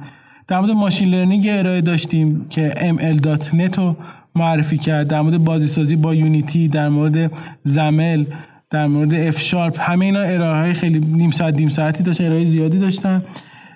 در 0.48 0.60
مورد 0.60 0.72
machine 0.72 1.10
learning 1.10 1.46
ارائه 1.50 1.82
داشتیم 1.82 2.46
که 2.50 2.70
ml.net 2.70 3.78
رو 3.78 3.96
معرفی 4.36 4.78
کرد. 4.78 5.08
در 5.08 5.22
مورد 5.22 5.44
بازی 5.44 5.68
سازی 5.68 5.96
با 5.96 6.16
Unity 6.16 6.68
در 6.68 6.90
مورد 6.90 7.32
XAML 7.64 8.26
در 8.70 8.88
مورد 8.88 9.14
اف 9.14 9.40
شارپ 9.40 9.78
همه 9.82 10.06
اینا 10.06 10.20
ارائه 10.22 10.62
های 10.62 10.74
خیلی 10.74 11.00
نیم 11.00 11.32
ساعت 11.32 11.56
نیم 11.56 11.70
ساعتی 11.70 12.04
داشت 12.04 12.22
ارائه 12.22 12.44
زیادی 12.44 12.80
داشتن. 12.80 13.24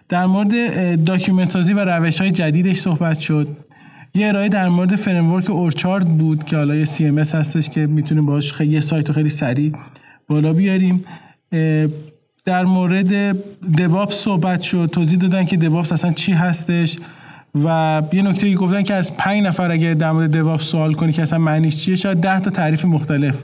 در 0.09 0.25
مورد 0.25 1.03
document 1.05 1.49
سازی 1.49 1.73
و 1.73 1.79
روش 1.79 2.21
های 2.21 2.31
جدیدش 2.31 2.77
صحبت 2.77 3.19
شد. 3.19 3.47
یه 4.15 4.27
ارائه 4.27 4.49
در 4.49 4.69
مورد 4.69 4.95
framework 4.95 5.49
Orchard 5.49 6.17
بود 6.17 6.43
که 6.43 6.57
حالا 6.57 6.75
یه 6.75 6.85
CMS 6.85 7.35
هستش 7.35 7.69
که 7.69 7.87
می‌تونیم 7.87 8.25
باهاش 8.25 8.53
خیلی 8.53 8.73
یه 8.73 8.79
سایت 8.79 9.11
خیلی 9.11 9.29
سریع 9.29 9.71
بالا 10.27 10.53
بیاریم. 10.53 11.05
در 12.45 12.65
مورد 12.65 13.37
دوابس 13.77 14.13
صحبت 14.15 14.61
شد. 14.61 14.89
توضیح 14.91 15.19
دادن 15.19 15.43
که 15.43 15.57
دوابس 15.57 15.91
اصلا 15.91 16.11
چی 16.11 16.31
هستش. 16.31 16.97
و 17.65 18.01
یه 18.13 18.21
نکته 18.21 18.53
گفتن 18.53 18.81
که 18.81 18.93
از 18.93 19.17
پنج 19.17 19.43
نفر 19.43 19.71
اگه 19.71 19.93
در 19.93 20.11
مورد 20.11 20.31
دوابس 20.31 20.63
سوال 20.63 20.93
کنی 20.93 21.11
که 21.11 21.21
اصلا 21.21 21.39
معنیش 21.39 21.77
چیه 21.77 21.95
شاید 21.95 22.17
ده 22.17 22.39
تا 22.39 22.49
تعریف 22.49 22.85
مختلف 22.85 23.35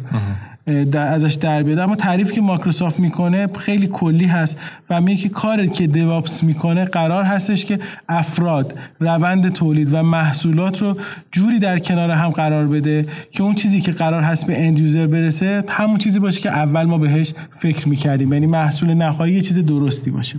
ازش 0.93 1.33
در 1.33 1.63
بیاد. 1.63 1.79
اما 1.79 1.95
تعریفی 1.95 2.33
که 2.33 2.41
مایکروسافت 2.41 2.99
می‌کنه 2.99 3.47
خیلی 3.59 3.87
کلی 3.87 4.25
هست 4.25 4.57
و 4.89 5.01
میگه 5.01 5.21
که 5.21 5.29
کاری 5.29 5.69
که 5.69 5.87
دیوابس 5.87 6.43
می‌کنه 6.43 6.85
قرار 6.85 7.23
هستش 7.23 7.65
که 7.65 7.79
افراد 8.09 8.73
روند 8.99 9.53
تولید 9.53 9.93
و 9.93 10.03
محصولات 10.03 10.81
رو 10.81 10.97
جوری 11.31 11.59
در 11.59 11.79
کنار 11.79 12.11
هم 12.11 12.29
قرار 12.29 12.67
بده 12.67 13.05
که 13.31 13.43
اون 13.43 13.55
چیزی 13.55 13.81
که 13.81 13.91
قرار 13.91 14.21
هست 14.21 14.47
به 14.47 14.67
اند 14.67 14.79
یوزر 14.79 15.07
برسه 15.07 15.63
همون 15.69 15.97
چیزی 15.97 16.19
باشه 16.19 16.41
که 16.41 16.49
اول 16.49 16.83
ما 16.83 16.97
بهش 16.97 17.33
فکر 17.59 17.89
می‌کردیم. 17.89 18.33
یعنی 18.33 18.45
محصول 18.45 18.93
نهایی 18.93 19.33
یه 19.33 19.41
چیز 19.41 19.59
درستی 19.59 20.11
باشه. 20.11 20.37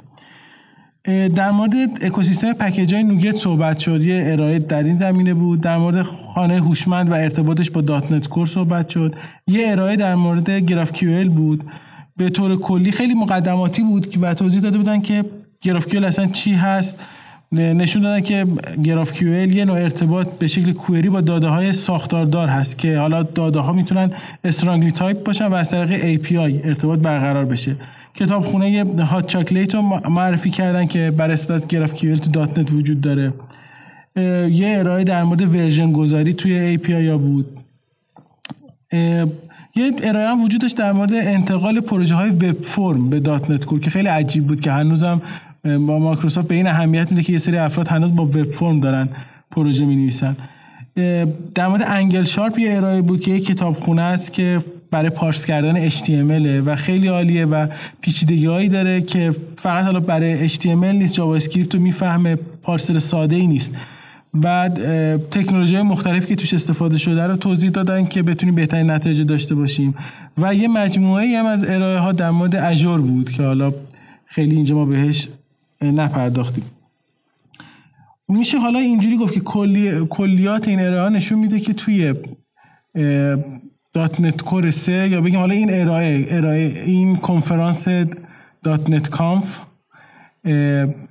در 1.04 1.50
مورد 1.50 1.74
اکوسیستم 2.00 2.52
package 2.52 2.94
های 2.94 3.02
NuGet 3.02 3.36
صحبت 3.36 3.78
شد 3.78 4.04
یه 4.04 4.24
ارائه 4.26 4.58
در 4.58 4.82
این 4.82 4.96
زمینه 4.96 5.34
بود. 5.34 5.60
در 5.60 5.76
مورد 5.76 6.02
خانه 6.02 6.60
هوشمند 6.60 7.10
و 7.10 7.14
ارتباطش 7.14 7.70
با 7.70 7.80
.NET 7.80 8.28
Core 8.28 8.46
صحبت 8.46 8.88
شد. 8.88 9.14
یه 9.46 9.70
ارائه 9.70 9.96
در 9.96 10.14
مورد 10.14 10.50
GraphQL 10.50 11.30
بود. 11.30 11.64
به 12.16 12.30
طور 12.30 12.56
کلی 12.56 12.90
خیلی 12.90 13.14
مقدماتی 13.14 13.82
بود 13.82 14.10
که 14.10 14.20
و 14.20 14.34
توضیح 14.34 14.60
داده 14.60 14.78
بودن 14.78 15.00
که 15.00 15.24
GraphQL 15.60 16.04
اصلا 16.04 16.26
چی 16.26 16.52
هست 16.52 16.98
نشون 17.54 18.02
دادن 18.02 18.20
که 18.20 18.46
GraphQL 18.84 19.54
یه 19.54 19.64
نوع 19.64 19.78
ارتباط 19.78 20.28
به 20.38 20.46
شکل 20.46 20.72
query 20.72 21.08
با 21.08 21.20
داده 21.20 21.48
های 21.48 21.72
ساختاردار 21.72 22.48
هست 22.48 22.78
که 22.78 22.98
حالا 22.98 23.22
داده 23.22 23.58
ها 23.58 23.72
می‌تونن 23.72 24.10
strongly 24.44 24.92
type 24.92 25.24
باشن 25.24 25.46
و 25.46 25.54
از 25.54 25.70
طریق 25.70 26.22
API 26.22 26.66
ارتباط 26.66 26.98
برقرار 26.98 27.44
بشه. 27.44 27.76
کتابخونه 28.14 28.84
Hot 29.04 29.26
Chocolate 29.26 29.74
رو 29.74 29.82
معرفی 30.10 30.50
کردن 30.50 30.86
که 30.86 31.10
بر 31.16 31.30
اساس 31.30 31.66
GraphQL 31.66 32.16
تو 32.16 32.30
.NET 32.30 32.72
وجود 32.72 33.00
داره. 33.00 33.32
یه 34.50 34.74
ارائه 34.78 35.04
در 35.04 35.22
مورد 35.22 35.54
version 35.54 35.92
گذاری 35.92 36.34
توی 36.34 36.78
API 36.78 36.88
یا 36.90 37.18
بود. 37.18 37.46
یه 39.76 39.92
ارائه 40.02 40.28
هم 40.28 40.42
وجود 40.42 40.60
داشت 40.60 40.76
در 40.76 40.92
مورد 40.92 41.12
انتقال 41.12 41.80
پروژه 41.80 42.14
های 42.14 42.30
Web 42.30 42.62
Form 42.62 43.10
به 43.10 43.20
.NET 43.20 43.64
Core 43.64 43.80
که 43.80 43.90
خیلی 43.90 44.08
عجیب 44.08 44.46
بود 44.46 44.60
که 44.60 44.72
هنوزم 44.72 45.22
با 45.64 45.98
مایکروسافت 45.98 46.48
به 46.48 46.54
این 46.54 46.66
اهمیت 46.66 47.10
میده 47.10 47.22
که 47.22 47.32
یه 47.32 47.38
سری 47.38 47.56
افراد 47.56 47.88
هنوز 47.88 48.16
با 48.16 48.24
Web 48.24 48.50
Form 48.50 48.80
دارن 48.80 49.08
پروژه 49.50 49.84
می 49.84 49.96
نویسن 49.96 50.36
در 51.54 51.68
مورد 51.68 51.82
AngleSharp 51.86 52.58
یه 52.58 52.76
ارائه 52.76 53.02
بود 53.02 53.20
که 53.20 53.30
یه 53.30 53.40
کتابخونه 53.40 54.02
است 54.02 54.32
که 54.32 54.64
برای 54.90 55.10
parse 55.10 55.46
کردن 55.46 55.88
HTML 55.88 56.66
و 56.66 56.76
خیلی 56.76 57.08
عالیه 57.08 57.46
و 57.46 57.66
پیچیدگی 58.00 58.46
هایی 58.46 58.68
داره 58.68 59.00
که 59.00 59.34
فقط 59.56 59.84
حالا 59.84 60.00
برای 60.00 60.48
HTML 60.48 60.66
نیست 60.66 61.14
JavaScript 61.14 61.74
رو 61.74 61.80
می‌فهمه 61.80 62.36
parser 62.62 62.98
ساده 62.98 63.36
ای 63.36 63.46
نیست. 63.46 63.72
بعد 64.34 64.74
تکنولوژی 65.30 65.82
مختلفی 65.82 66.26
که 66.26 66.36
توش 66.36 66.54
استفاده 66.54 66.98
شده 66.98 67.26
رو 67.26 67.36
توضیح 67.36 67.70
دادن 67.70 68.04
که 68.04 68.22
بتونیم 68.22 68.54
بهترین 68.54 68.90
نتایج 68.90 69.22
داشته 69.22 69.54
باشیم. 69.54 69.94
و 70.38 70.54
یه 70.54 70.68
مجموعه 70.68 71.38
هم 71.38 71.46
از 71.46 71.64
ارائه 71.68 71.98
ها 71.98 72.12
در 72.12 72.30
مورد 72.30 72.56
Azure 72.56 73.00
بود 73.00 73.30
که 73.30 73.42
حالا 73.42 73.72
خیلی 74.26 74.54
اینجا 74.54 74.74
ما 74.74 74.84
بهش 74.84 75.28
نپرداختیم. 75.82 76.64
میشه 78.28 78.58
حالا 78.58 78.78
اینجوری 78.78 79.16
گفت 79.16 79.34
که 79.34 79.40
کلی، 79.40 80.06
کلیات 80.10 80.68
این 80.68 80.80
ارائه 80.80 81.08
نشون 81.08 81.38
میده 81.38 81.60
که 81.60 81.72
توی 81.72 82.14
.NET 83.92 84.42
Core 84.42 84.70
3 84.70 85.08
یا 85.08 85.20
بگیم 85.20 85.38
حالا 85.38 85.54
این 85.54 85.68
ارائه 85.72 86.26
ارائه 86.28 86.82
این 86.86 87.16
کنفرانس 87.16 87.88
.NET 88.62 89.08
Conf 89.08 89.60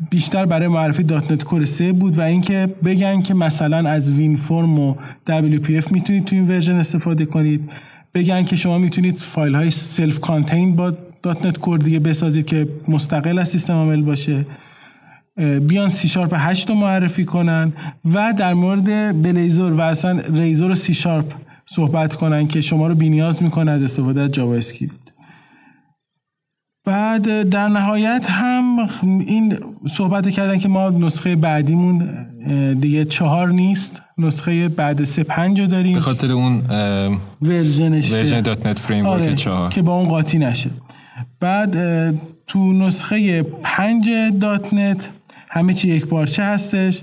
بیشتر 0.10 0.46
برای 0.46 0.68
معرفی 0.68 1.04
.NET 1.04 1.44
Core 1.44 1.66
3 1.66 1.94
بود 1.94 2.18
و 2.18 2.22
اینکه 2.22 2.76
بگن 2.84 3.22
که 3.22 3.34
مثلا 3.34 3.90
از 3.90 4.12
WinForm 4.12 4.80
و 4.80 4.96
WPF 5.30 5.92
می‌تونید 5.92 6.26
تو 6.26 6.36
این 6.36 6.48
version 6.48 6.76
استفاده 6.76 7.26
کنید. 7.26 7.70
بگن 8.14 8.44
که 8.44 8.56
شما 8.56 8.78
می‌تونید 8.78 9.18
فایل 9.18 9.56
های 9.56 9.72
self 9.72 10.20
contain 10.20 10.76
با 10.76 10.98
.NET 11.24 11.58
Core 11.58 11.80
دیگه 11.80 12.00
بسازید 12.00 12.46
که 12.46 12.68
مستقل 12.88 13.40
از 13.40 13.50
سیستم 13.50 13.74
عامل 13.74 14.02
باشه. 14.02 14.46
بیان 15.68 15.90
سی 15.90 16.08
شارپ 16.08 16.34
8 16.38 16.70
رو 16.70 16.76
معرفی 16.76 17.26
کنن 17.26 17.74
و 18.14 18.34
در 18.38 18.54
مورد 18.54 19.22
Blazor 19.22 19.74
و 19.74 19.82
اصلا 19.82 20.20
ریزور 20.34 20.72
و 20.72 20.76
سی 20.76 20.94
شارپ 20.94 21.34
صحبت 21.66 22.16
کنن 22.16 22.48
که 22.48 22.62
شما 22.62 22.88
رو 22.88 22.96
بینیاز 22.96 23.44
می‌کنه 23.44 23.72
از 23.72 23.84
استفاده 23.84 24.22
از 24.22 24.32
JavaScript 24.32 24.96
بعد 26.86 27.50
در 27.50 27.68
نهایت 27.68 28.26
هم 28.30 28.90
این 29.02 29.60
صحبت 29.90 30.30
کردن 30.30 30.58
که 30.58 30.68
ما 30.68 30.90
نسخه 30.90 31.36
بعدیمون 31.36 32.10
دیگه 32.74 33.06
چهار 33.06 33.50
نیست. 33.52 34.02
نسخه 34.18 34.70
بعد 34.70 35.04
سه 35.04 35.24
پنج 35.24 35.60
رو 35.60 35.68
داریم. 35.68 35.94
به 35.94 36.00
خاطر 36.00 36.32
اون 36.32 36.64
version 37.42 38.14
ش 38.14 38.42
version 38.42 38.66
.NET 38.66 38.80
Framework 38.80 39.06
آره 39.06 39.36
چهار. 39.36 39.70
که 39.70 39.82
با 39.82 39.98
اون 40.00 40.10
قاطی 40.10 40.40
نشه. 40.40 40.70
بعد 41.40 41.76
تو 42.48 42.74
نسخه 42.74 43.44
پنج 43.44 44.10
.NET 44.40 45.10
همه 45.50 45.74
چی 45.74 45.90
یکپارچه 45.90 46.44
هستش 46.44 47.02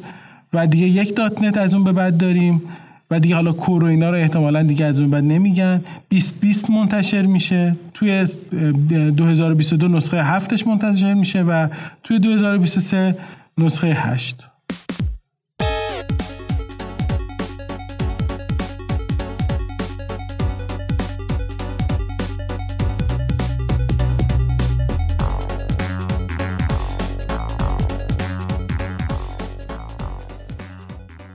و 0.53 0.67
دیگه 0.67 0.87
یک 0.87 1.17
.NET 1.17 1.59
از 1.59 1.75
اون 1.75 1.85
به 1.85 1.93
بعد 1.93 2.17
داریم 2.17 2.63
و 3.11 3.21
دیگه 3.21 3.35
حالا 3.35 3.53
Core 3.53 3.85
و 3.85 3.87
اینا 3.87 4.11
رو 4.11 4.17
احتمالا 4.17 4.63
دیگه 4.63 4.85
از 4.85 5.01
اون 5.01 5.11
بعد 5.11 5.25
نمیگن. 5.25 5.85
20 6.09 6.41
20 6.41 6.71
منتشر 6.71 7.23
میشه. 7.23 7.77
توی 7.95 8.27
2022 9.17 9.89
نسخه 9.89 10.23
هفتش 10.23 10.67
منتشر 10.67 11.15
میشه 11.15 11.43
و 11.43 11.69
توی 12.03 12.19
2023 12.19 13.17
نسخه 13.59 13.87
هشت. 13.87 14.50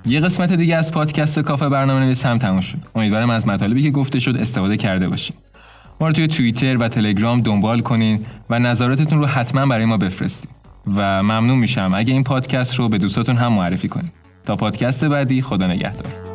یه 0.06 0.20
قسمت 0.20 0.54
دیگه 0.54 0.76
از 0.76 0.92
پادکست 0.92 1.40
کافه 1.40 1.70
برنامه 1.70 2.06
نویس 2.06 2.26
هم 2.26 2.38
تموم 2.38 2.60
شد. 2.60 2.78
امیدوارم 2.96 3.30
از 3.30 3.48
مطالبی 3.48 3.84
که 3.84 3.92
گفته 3.92 4.20
شد 4.20 4.38
استفاده 4.38 4.78
کرده 4.78 5.10
باشین. 5.10 5.36
ما 6.02 6.08
رو 6.08 6.14
توی 6.14 6.28
توییتر 6.28 6.78
و 6.78 6.88
تلگرام 6.88 7.42
دنبال 7.42 7.82
کنین 7.82 8.26
و 8.50 8.60
نظراتتون 8.60 9.20
رو 9.20 9.26
حتما 9.26 9.66
برای 9.66 9.86
ما 9.86 9.98
بفرستید 9.98 10.50
و 10.96 11.24
ممنون 11.24 11.58
میشم 11.58 11.92
اگه 11.96 12.14
این 12.14 12.24
پادکست 12.24 12.76
رو 12.76 12.90
به 12.90 12.98
دوستاتون 12.98 13.36
هم 13.36 13.54
معرفی 13.54 13.88
کنید 13.88 14.12
تا 14.46 14.56
پادکست 14.56 15.06
بعدی 15.06 15.42
خدا 15.42 15.68
نگهدار. 15.68 16.35